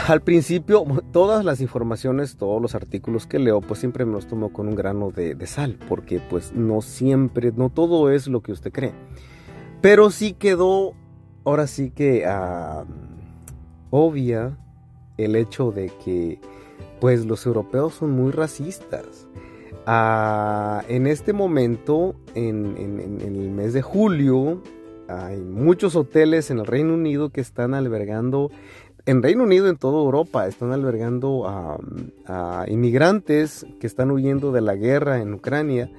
Al 0.08 0.22
principio, 0.22 0.86
todas 1.12 1.44
las 1.44 1.60
informaciones, 1.60 2.38
todos 2.38 2.62
los 2.62 2.74
artículos 2.74 3.28
que 3.28 3.38
leo, 3.38 3.60
pues 3.60 3.82
siempre 3.82 4.06
me 4.06 4.14
los 4.14 4.28
tomo 4.28 4.54
con 4.54 4.70
un 4.70 4.76
grano 4.76 5.12
de, 5.12 5.36
sal, 5.46 5.78
porque 5.90 6.22
pues 6.30 6.54
no 6.54 6.82
siempre, 6.82 7.52
no 7.54 7.70
todo 7.70 8.10
es 8.10 8.28
lo 8.28 8.42
que 8.42 8.54
usted 8.54 8.72
cree. 8.72 8.94
Pero 9.82 10.10
sí 10.10 10.34
quedó, 10.34 10.94
ahora 11.44 11.68
sí 11.68 11.92
que 11.92 12.26
obvia 13.90 14.58
el 15.18 15.36
hecho 15.36 15.72
de 15.72 15.92
que 16.04 16.40
pues 17.04 17.26
los 17.26 17.46
europeos 17.46 17.96
son 17.96 18.12
muy 18.12 18.32
racistas. 18.32 19.28
Ah, 19.86 20.84
en 20.88 21.06
este 21.06 21.34
momento, 21.34 22.16
en, 22.34 22.78
el 23.20 23.52
mes 23.52 23.74
de 23.74 23.82
julio, 23.82 24.64
hay 25.10 25.36
muchos 25.36 25.98
hoteles 25.98 26.50
en 26.50 26.60
el 26.60 26.66
Reino 26.66 26.94
Unido 26.94 27.30
que 27.30 27.42
están 27.42 27.74
albergando, 27.74 28.52
en 29.06 29.22
Reino 29.22 29.44
Unido, 29.44 29.68
en 29.68 29.76
toda 29.76 30.02
Europa, 30.02 30.48
están 30.48 30.72
albergando 30.72 31.46
a, 31.46 32.66
inmigrantes 32.70 33.66
que 33.82 33.88
están 33.88 34.10
huyendo 34.10 34.54
de 34.54 34.62
la 34.62 34.76
guerra 34.76 35.20
en 35.20 35.34
Ucrania 35.34 35.92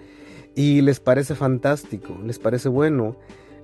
y 0.55 0.81
les 0.81 1.01
parece 1.01 1.35
fantástico, 1.35 2.17
les 2.25 2.39
parece 2.39 2.71
bueno. 2.71 3.19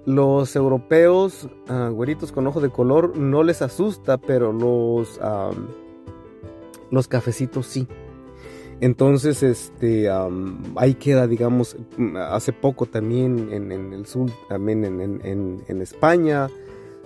Los 0.05 0.57
europeos, 0.57 1.49
uh, 1.71 1.91
güeritos 1.91 2.33
con 2.33 2.47
ojo 2.47 2.61
de 2.61 2.69
color, 2.69 3.17
no 3.17 3.43
les 3.45 3.63
asusta, 3.63 4.19
pero 4.19 4.53
los 4.53 5.19
los 6.91 7.09
cafecitos 7.09 7.67
sí. 7.67 7.89
Entonces, 8.81 9.43
este, 9.43 10.09
ahí 10.77 10.95
queda, 10.95 11.27
digamos, 11.27 11.77
hace 12.31 12.53
poco 12.55 12.87
también 12.87 13.53
en, 13.53 13.93
el 13.93 14.07
sur, 14.07 14.31
también 14.49 14.85
en, 14.85 15.81
España, 15.83 16.49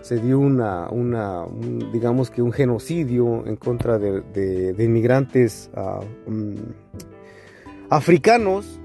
se 0.01 0.21
dio 0.21 0.39
una, 0.39 0.89
una 0.89 1.47
digamos 1.93 2.31
que 2.31 2.43
un 2.43 2.53
genocidio 2.53 3.45
en 3.47 3.57
contra 3.57 3.99
de, 3.99 4.75
inmigrantes 4.79 5.69
ah, 5.75 6.01
mm, 6.29 6.55
africanos, 7.91 8.79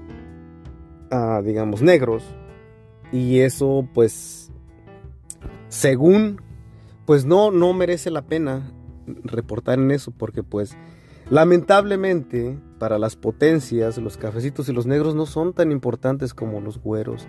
ah, 1.12 1.42
digamos, 1.44 1.82
negros, 1.82 2.24
y 3.12 3.38
eso, 3.38 3.88
pues, 3.94 4.50
según, 5.68 6.40
pues 7.06 7.24
no, 7.24 7.52
no 7.52 7.72
merece 7.72 8.10
la 8.10 8.22
pena 8.22 8.72
reportar 9.24 9.78
en 9.78 9.90
eso, 9.90 10.12
porque 10.12 10.42
pues, 10.42 10.76
lamentablemente, 11.28 12.58
para 12.78 12.98
las 12.98 13.16
potencias, 13.16 13.98
los 13.98 14.16
cafecitos 14.16 14.68
y 14.68 14.72
los 14.72 14.86
negros 14.86 15.14
no 15.14 15.26
son 15.26 15.52
tan 15.52 15.72
importantes 15.72 16.34
como 16.34 16.60
los 16.60 16.78
güeros, 16.78 17.26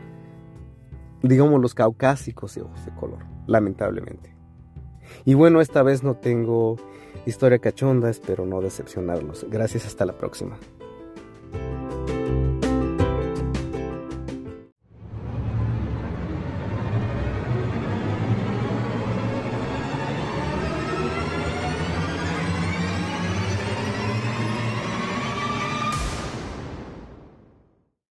digamos 1.22 1.62
los 1.62 1.74
caucásicos 1.74 2.56
de 2.56 2.62
ojos 2.62 2.86
de 2.86 2.94
color, 2.96 3.26
lamentablemente. 3.48 4.36
Y 5.26 5.34
bueno, 5.34 5.62
esta 5.62 5.84
vez 5.84 6.04
no 6.04 6.16
tengo 6.16 6.78
historia 7.26 7.60
cachonda, 7.60 8.10
espero 8.10 8.46
no 8.46 8.62
decepcionarlos. 8.62 9.46
Gracias, 9.50 9.86
hasta 9.86 10.06
la 10.06 10.14
próxima. 10.14 10.58